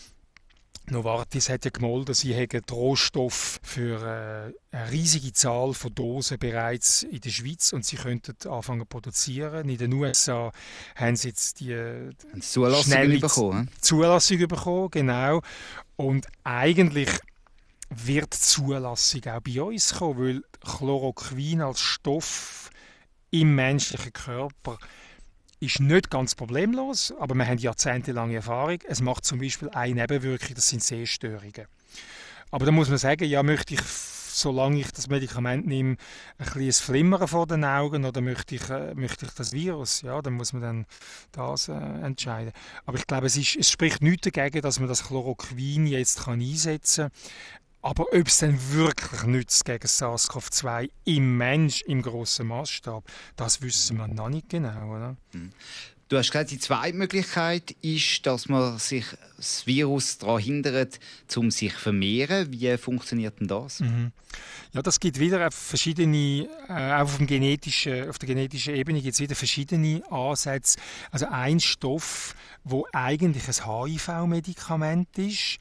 Novartis 0.90 1.48
hat 1.48 1.64
ja 1.64 1.70
gemolden, 1.70 2.14
sie 2.14 2.34
hätten 2.34 2.62
Rohstoff 2.70 3.58
für 3.62 4.52
äh, 4.70 4.76
eine 4.76 4.90
riesige 4.90 5.32
Zahl 5.32 5.72
von 5.72 5.94
Dosen 5.94 6.38
bereits 6.38 7.04
in 7.04 7.20
der 7.20 7.30
Schweiz 7.30 7.72
und 7.72 7.86
sie 7.86 7.96
könnten 7.96 8.36
anfangen 8.48 8.80
zu 8.82 8.86
produzieren. 8.86 9.68
In 9.68 9.78
den 9.78 9.94
USA 9.94 10.52
haben 10.94 11.16
sie 11.16 11.28
jetzt 11.28 11.60
die, 11.60 12.10
die 12.34 12.40
Zulassung 12.40 13.18
bekommen. 13.18 13.70
Zulassung 13.80 14.46
bekommen, 14.46 14.90
genau. 14.90 15.40
Und 15.96 16.26
eigentlich 16.42 17.08
wird 17.88 18.34
die 18.34 18.40
Zulassung 18.40 19.22
auch 19.26 19.40
bei 19.40 19.62
uns 19.62 19.94
kommen, 19.94 20.18
weil 20.18 20.42
Chloroquin 20.60 21.62
als 21.62 21.80
Stoff 21.80 22.70
im 23.40 23.54
menschlichen 23.56 24.12
Körper 24.12 24.78
ist 25.58 25.80
nicht 25.80 26.08
ganz 26.08 26.36
problemlos, 26.36 27.12
aber 27.18 27.34
wir 27.34 27.46
haben 27.46 27.58
jahrzehntelange 27.58 28.36
Erfahrung. 28.36 28.78
Es 28.86 29.00
macht 29.00 29.24
zum 29.24 29.40
Beispiel 29.40 29.70
eine 29.70 30.02
Nebenwirkung, 30.02 30.54
das 30.54 30.68
sind 30.68 30.82
Sehstörungen. 30.82 31.66
Aber 32.52 32.66
da 32.66 32.70
muss 32.70 32.88
man 32.88 32.98
sagen, 32.98 33.24
ja, 33.24 33.42
möchte 33.42 33.74
ich, 33.74 33.80
solange 33.80 34.78
ich 34.78 34.92
das 34.92 35.08
Medikament 35.08 35.66
nehme, 35.66 35.96
ein 36.38 36.46
kleines 36.46 36.78
Flimmern 36.78 37.26
vor 37.26 37.48
den 37.48 37.64
Augen 37.64 38.04
oder 38.04 38.20
möchte 38.20 38.54
ich, 38.54 38.70
äh, 38.70 38.94
möchte 38.94 39.26
ich 39.26 39.32
das 39.32 39.52
Virus? 39.52 40.02
Ja, 40.02 40.22
dann 40.22 40.34
muss 40.34 40.52
man 40.52 40.62
dann 40.62 40.86
das 41.32 41.68
äh, 41.68 41.72
entscheiden. 41.72 42.52
Aber 42.86 42.98
ich 42.98 43.06
glaube, 43.08 43.26
es, 43.26 43.36
ist, 43.36 43.56
es 43.56 43.68
spricht 43.68 44.00
nichts 44.00 44.30
dagegen, 44.30 44.62
dass 44.62 44.78
man 44.78 44.88
das 44.88 45.04
Chloroquin 45.04 45.88
jetzt 45.88 46.24
kann 46.24 46.40
einsetzen. 46.40 47.10
Aber 47.84 48.06
ob 48.14 48.26
es 48.26 48.38
denn 48.38 48.58
wirklich 48.70 49.24
nützt 49.24 49.66
gegen 49.66 49.86
SARS-CoV-2 49.86 50.88
im 51.04 51.36
Mensch 51.36 51.82
im 51.82 52.00
grossen 52.00 52.46
Maßstab, 52.46 53.04
das 53.36 53.60
wissen 53.60 53.98
wir 53.98 54.08
noch 54.08 54.30
nicht 54.30 54.48
genau. 54.48 54.96
Oder? 54.96 55.16
Mhm. 55.34 55.50
Du 56.08 56.16
hast 56.16 56.30
gesagt, 56.30 56.50
die 56.50 56.58
zweite 56.58 56.96
Möglichkeit 56.96 57.72
ist, 57.82 58.24
dass 58.24 58.48
man 58.48 58.78
sich 58.78 59.04
das 59.36 59.66
Virus 59.66 60.16
daran 60.16 60.40
hindert, 60.40 60.98
um 61.36 61.50
sich 61.50 61.74
zu 61.74 61.78
vermehren. 61.80 62.50
Wie 62.50 62.74
funktioniert 62.78 63.40
denn 63.40 63.48
das? 63.48 63.80
Mhm. 63.80 64.12
Ja, 64.72 64.80
das 64.80 64.98
gibt 64.98 65.18
wieder 65.18 65.50
verschiedene, 65.50 66.48
äh, 66.68 66.92
auch 66.94 67.02
auf, 67.02 67.18
dem 67.18 67.26
genetischen, 67.26 68.08
auf 68.08 68.18
der 68.18 68.28
genetischen 68.28 68.74
Ebene 68.74 69.02
gibt 69.02 69.14
es 69.14 69.20
wieder 69.20 69.34
verschiedene 69.34 70.02
Ansätze. 70.10 70.78
Also 71.10 71.26
ein 71.26 71.60
Stoff, 71.60 72.34
wo 72.64 72.86
eigentlich 72.92 73.46
ein 73.46 73.66
HIV-Medikament 73.66 75.18
ist, 75.18 75.58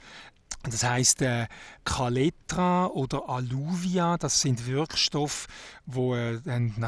das 0.71 0.84
heißt 0.84 1.21
äh, 1.23 1.47
Caletra 1.84 2.88
oder 2.88 3.30
Alluvia, 3.30 4.17
das 4.17 4.39
sind 4.39 4.65
Wirkstoffe, 4.65 5.47
wo 5.86 6.15
äh, 6.15 6.39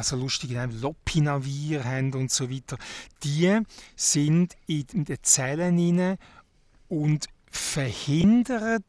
so 0.01 0.15
lustige 0.15 0.55
Namen 0.55 0.79
Lopinavir 0.79 1.83
haben 1.83 2.13
und 2.13 2.31
so 2.31 2.49
weiter. 2.49 2.77
Die 3.23 3.59
sind 3.95 4.55
in 4.67 5.05
den 5.05 5.17
Zellen 5.21 5.77
inne 5.77 6.17
und 6.87 7.27
verhindern, 7.51 8.83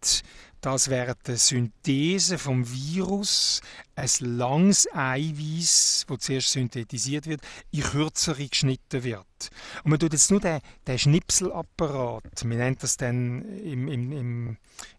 dass 0.60 0.88
während 0.88 1.26
der 1.26 1.36
Synthese 1.36 2.38
vom 2.38 2.68
Virus 2.68 3.60
ein 3.96 4.08
langes 4.20 4.86
Eiweiß, 4.92 6.04
das 6.06 6.18
zuerst 6.20 6.52
synthetisiert 6.52 7.26
wird, 7.26 7.40
in 7.70 7.82
kürzere 7.82 8.46
geschnitten 8.46 9.02
wird. 9.02 9.50
Und 9.82 9.90
man 9.90 9.98
tut 9.98 10.12
jetzt 10.12 10.30
nur 10.30 10.40
den, 10.40 10.60
den 10.86 10.98
Schnipselapparat, 10.98 12.44
man 12.44 12.58
nennt 12.58 12.82
das 12.82 12.98
dann 12.98 13.42
im, 13.42 13.88
im, 13.88 14.12
im, 14.12 14.56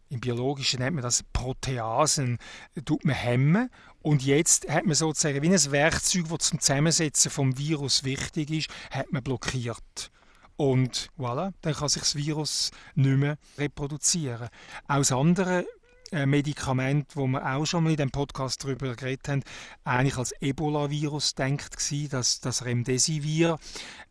im 0.10 0.20
Biologischen 0.20 0.80
nennt 0.80 0.96
man 0.96 1.04
das 1.04 1.24
Proteasen, 1.32 2.40
tut 2.86 3.06
man 3.06 3.16
hemmen. 3.16 3.70
Und 4.02 4.24
jetzt 4.24 4.68
hat 4.70 4.86
man 4.86 4.96
sozusagen 4.96 5.42
wie 5.42 5.50
ein 5.50 5.72
Werkzeug, 5.72 6.30
das 6.30 6.50
zum 6.50 6.60
Zusammensetzen 6.60 7.30
vom 7.30 7.58
Virus 7.58 8.04
wichtig 8.04 8.50
ist, 8.50 8.70
hat 8.90 9.12
man 9.12 9.22
blockiert. 9.22 10.12
Und 10.56 11.12
voilà, 11.20 11.54
dann 11.62 11.74
kann 11.74 11.90
sich 11.90 12.02
das 12.02 12.16
Virus 12.16 12.72
nicht 12.96 13.18
mehr 13.18 13.38
reproduzieren. 13.60 14.50
Aus 14.88 15.12
anderen 15.12 15.66
Medikament, 16.12 17.16
wo 17.16 17.28
wir 17.28 17.46
auch 17.46 17.66
schon 17.66 17.84
mal 17.84 17.92
in 17.92 17.98
dem 17.98 18.12
Podcast 18.12 18.64
darüber 18.64 18.96
geredet 18.96 19.28
haben, 19.28 19.44
eigentlich 19.84 20.18
als 20.18 20.34
Ebola-Virus 20.40 21.36
denkt 21.36 21.76
war, 21.76 22.08
dass 22.10 22.40
das 22.40 22.66
Remdesivir, 22.66 23.58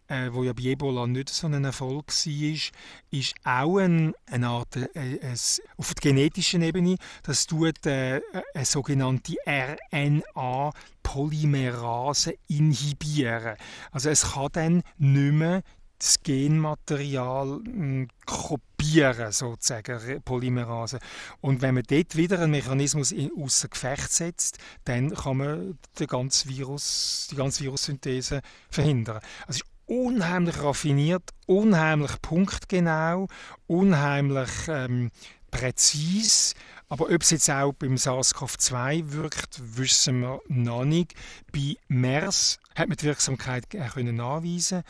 äh, 0.09 0.30
wo 0.32 0.44
ja 0.44 0.52
bei 0.52 0.62
Ebola 0.62 1.06
nicht 1.06 1.28
so 1.28 1.46
ein 1.46 1.64
Erfolg 1.64 2.09
war, 2.09 2.72
ist 3.11 3.35
auch 3.44 3.78
ein, 3.78 4.14
eine 4.26 4.48
Art, 4.48 4.76
äh, 4.76 4.88
ein, 4.94 5.38
auf 5.76 5.94
der 5.94 6.00
genetischen 6.00 6.62
Ebene, 6.62 6.96
das 7.22 7.46
tut 7.46 7.85
äh, 7.87 8.20
eine 8.54 8.64
sogenannte 8.64 9.35
RNA 9.46 10.72
Polymerase 11.02 12.35
inhibieren. 12.48 13.56
Also 13.92 14.11
es 14.11 14.32
kann 14.32 14.48
dann 14.52 14.82
nicht 14.98 15.32
mehr 15.32 15.62
das 15.98 16.22
Genmaterial 16.22 17.61
hm, 17.64 18.09
kopieren, 18.26 19.32
sozusagen, 19.32 20.22
Polymerase. 20.22 20.98
Und 21.40 21.62
wenn 21.62 21.74
man 21.74 21.85
dort 21.88 22.16
wieder 22.16 22.40
einen 22.40 22.52
Mechanismus 22.52 23.14
außer 23.38 23.68
Gefecht 23.68 24.12
setzt, 24.12 24.59
dann 24.85 25.14
kann 25.14 25.37
man 25.37 25.78
den 25.98 26.06
ganzen 26.06 26.50
Virus, 26.50 27.28
die 27.30 27.37
ganze 27.37 27.64
Virussynthese 27.64 28.40
verhindern. 28.70 29.20
Also 29.46 29.62
unheimlich 29.87 30.61
raffiniert, 30.62 31.30
unheimlich 31.46 32.20
punktgenau, 32.20 33.28
unheimlich 33.66 34.50
ähm, 34.68 35.11
präzise. 35.50 36.54
Aber 36.88 37.06
ob 37.06 37.22
es 37.22 37.30
jetzt 37.30 37.50
auch 37.50 37.72
beim 37.72 37.96
SARS-CoV-2 37.96 39.12
wirkt, 39.12 39.61
wissen 39.76 40.20
wir 40.20 40.40
noch 40.46 40.85
nicht. 40.85 41.14
Bei 41.52 41.76
MERS 41.88 42.59
hat 42.76 42.88
man 42.88 42.96
die 42.96 43.06
Wirksamkeit 43.06 43.68
können 43.70 44.16
nachweisen, 44.16 44.82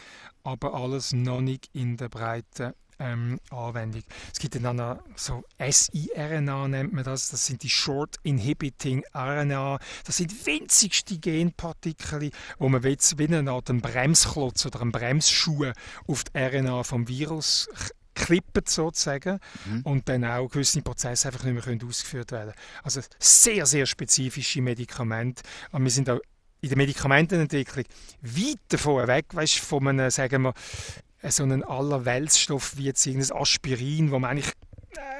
aber 0.47 0.75
alles 0.75 1.13
noch 1.13 1.41
nicht 1.41 1.69
in 1.73 1.97
der 1.97 2.09
breiten 2.09 2.73
ähm, 2.99 3.41
Anwendung. 3.51 4.05
Es 4.33 4.39
gibt 4.39 4.55
dann 4.55 4.77
noch 4.77 5.01
so 5.17 5.43
siRNA 5.59 6.69
nennt 6.69 6.93
man 6.93 7.05
das, 7.05 7.29
das 7.29 7.47
sind 7.47 7.63
die 7.65 7.69
Short 7.69 8.17
Inhibiting 8.23 9.05
RNA. 9.13 9.79
Das 10.05 10.17
sind 10.17 10.47
winzigste 10.47 11.19
Genpartikel, 11.19 12.31
wo 12.59 12.69
man 12.69 12.85
wie 13.19 13.27
eine 13.27 13.51
Art 13.51 13.67
Bremsklotz 13.83 14.65
oder 14.67 14.81
einen 14.81 14.93
Bremsschuh 14.93 15.73
auf 16.07 16.25
die 16.25 16.39
RNA 16.39 16.85
vom 16.85 17.09
Virus 17.09 17.69
klippen 18.15 18.63
sozusagen 18.67 19.41
mhm. 19.67 19.83
und 19.83 20.09
dann 20.09 20.25
auch 20.25 20.49
gewisse 20.49 20.81
Prozesse 20.81 21.29
einfach 21.29 21.45
nicht 21.45 21.67
mehr 21.67 21.87
ausgeführt 21.87 22.33
werden 22.33 22.55
Also 22.83 23.03
sehr, 23.19 23.67
sehr 23.67 23.85
spezifische 23.85 24.63
Medikamente. 24.63 25.43
Und 25.73 25.85
wir 25.85 25.91
sind 25.91 26.09
auch 26.09 26.21
in 26.61 26.69
der 26.69 26.79
Medikamentenentwicklung 26.79 27.85
weit 28.23 28.61
davon 28.69 29.07
weg, 29.07 29.27
weißt, 29.33 29.59
von 29.59 29.87
einem, 29.89 30.11
sagen 30.11 30.43
wir, 30.43 30.55
so 31.29 31.43
einen 31.43 31.63
Allerweltsstoff 31.65 32.77
wie 32.77 32.85
jetzt 32.85 33.07
irgendein 33.07 33.37
Aspirin, 33.37 34.11
wo 34.11 34.19
man 34.19 34.31
eigentlich 34.31 34.53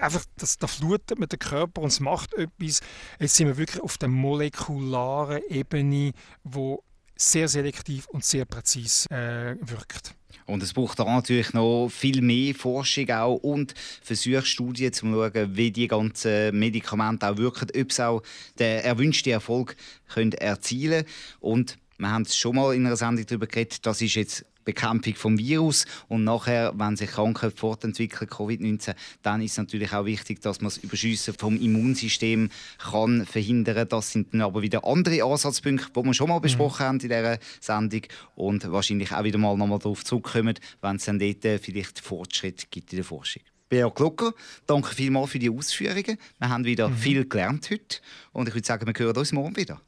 einfach, 0.01 0.25
das, 0.37 0.57
da 0.59 0.67
flutet 0.67 1.19
man 1.19 1.29
den 1.29 1.39
Körper 1.39 1.83
und 1.83 1.89
es 1.89 2.01
macht 2.01 2.35
etwas. 2.35 2.81
Jetzt 3.19 3.37
sind 3.37 3.49
wir 3.49 3.57
wirklich 3.57 3.83
auf 3.83 3.99
der 3.99 4.09
molekularen 4.09 5.43
Ebene, 5.49 6.13
wo 6.45 6.83
sehr 7.17 7.49
selektiv 7.49 8.07
und 8.09 8.25
sehr 8.25 8.45
präzise 8.45 9.11
äh, 9.11 9.57
wirkt. 9.61 10.15
Und 10.47 10.63
es 10.63 10.73
braucht 10.73 10.99
da 11.01 11.05
natürlich 11.05 11.53
noch 11.55 11.89
viel 11.89 12.23
mehr 12.23 12.55
Forschung 12.55 13.11
auch 13.11 13.37
und 13.37 13.75
Versuchsstudien, 14.03 14.91
um 14.91 14.93
zu 14.93 15.07
schauen, 15.07 15.57
wie 15.57 15.73
die 15.73 15.89
ganzen 15.89 16.57
Medikamente 16.57 17.29
auch 17.29 17.37
wirken, 17.37 17.69
ob 17.77 17.93
sie 17.93 18.07
auch 18.07 18.23
den 18.59 18.81
erwünschten 18.85 19.33
Erfolg 19.33 19.77
können 20.09 20.33
erzielen 20.33 21.05
können. 21.05 21.15
Und 21.41 21.79
wir 21.99 22.11
haben 22.11 22.23
es 22.23 22.37
schon 22.37 22.55
mal 22.55 22.75
in 22.75 22.87
einer 22.87 22.97
Sendung 22.97 23.27
darüber 23.27 23.47
geredet, 23.47 23.85
das 23.85 24.01
ist 24.03 24.15
jetzt 24.15 24.45
Bekämpfung 24.67 25.15
vom 25.15 25.39
Virus 25.39 25.87
und 26.09 26.25
nachher, 26.25 26.75
wenn 26.77 26.97
sich 26.97 27.11
Krankheit 27.11 27.59
fortentwickelt, 27.59 28.31
Covid-19, 28.31 28.95
dann 29.23 29.41
ist 29.41 29.53
es 29.53 29.59
natürlich 29.59 29.95
auch 29.95 30.05
wichtig, 30.05 30.43
dass 30.43 30.61
man 30.61 30.67
das 30.67 30.79
Überschiessen 30.79 31.33
vom 31.39 31.57
Immunsystem 31.59 32.51
kann 32.79 33.25
verhindern. 33.25 33.89
Das 33.89 34.13
sind 34.13 34.35
dann 34.35 34.43
aber 34.43 34.61
wieder 34.61 34.85
andere 34.85 35.23
Ansatzpunkte, 35.23 35.89
die 35.97 36.05
wir 36.05 36.15
schon 36.15 36.29
mal 36.29 36.39
mhm. 36.39 36.43
besprochen 36.43 36.83
mhm. 36.83 36.89
haben 36.89 37.01
in 37.01 37.09
dieser 37.09 37.39
Sendung 37.61 38.03
und 38.35 38.71
wahrscheinlich 38.71 39.13
auch 39.13 39.25
wieder 39.25 39.39
mal 39.39 39.57
nochmal 39.57 39.79
darauf 39.79 40.05
zurückkommen, 40.05 40.59
wenn 40.83 40.97
es 40.97 41.05
dann 41.07 41.19
dort 41.19 41.63
vielleicht 41.63 42.01
Fortschritt 42.01 42.71
gibt 42.71 42.93
in 42.93 42.97
der 42.97 43.05
Forschung. 43.05 43.43
Beat 43.69 43.95
Glucker, 43.95 44.33
danke 44.67 44.95
vielmals 44.95 45.31
für 45.31 45.39
die 45.39 45.51
Ausführungen. 45.51 46.19
Wir 46.39 46.49
haben 46.49 46.65
wieder 46.65 46.89
mhm. 46.89 46.97
viel 46.97 47.29
gelernt 47.29 47.71
heute 47.71 47.99
und 48.33 48.49
ich 48.49 48.55
würde 48.55 48.67
sagen, 48.67 48.87
wir 48.87 48.95
hören 49.05 49.17
uns 49.17 49.33
morgen 49.33 49.57
wieder 49.57 49.81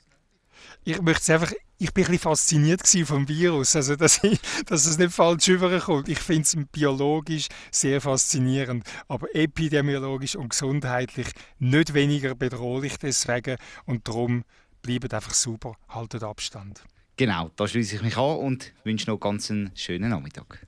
ich 0.88 1.02
möchte 1.02 1.34
einfach, 1.34 1.52
ich 1.78 1.92
bin 1.92 2.04
ein 2.04 2.12
bisschen 2.12 2.18
fasziniert 2.20 2.88
vom 3.04 3.28
Virus, 3.28 3.76
also 3.76 3.94
dass, 3.94 4.24
ich, 4.24 4.40
dass 4.66 4.86
es 4.86 4.96
nicht 4.96 5.12
falsch 5.12 5.48
rüberkommt. 5.48 6.08
Ich 6.08 6.18
finde 6.18 6.42
es 6.42 6.56
biologisch 6.72 7.48
sehr 7.70 8.00
faszinierend, 8.00 8.84
aber 9.06 9.34
epidemiologisch 9.34 10.36
und 10.36 10.48
gesundheitlich 10.48 11.28
nicht 11.58 11.92
weniger 11.92 12.34
bedrohlich 12.34 12.96
deswegen 12.98 13.58
und 13.84 14.08
darum 14.08 14.44
bleibt 14.80 15.12
einfach 15.12 15.34
super, 15.34 15.74
haltet 15.90 16.22
Abstand. 16.22 16.82
Genau, 17.18 17.50
da 17.56 17.68
schließe 17.68 17.96
ich 17.96 18.02
mich 18.02 18.16
an 18.16 18.38
und 18.38 18.72
wünsche 18.84 19.10
noch 19.10 19.18
ganz 19.18 19.50
einen 19.50 19.70
schönen 19.74 20.08
Nachmittag. 20.08 20.66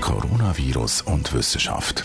Coronavirus 0.00 1.02
und 1.02 1.32
Wissenschaft. 1.32 2.04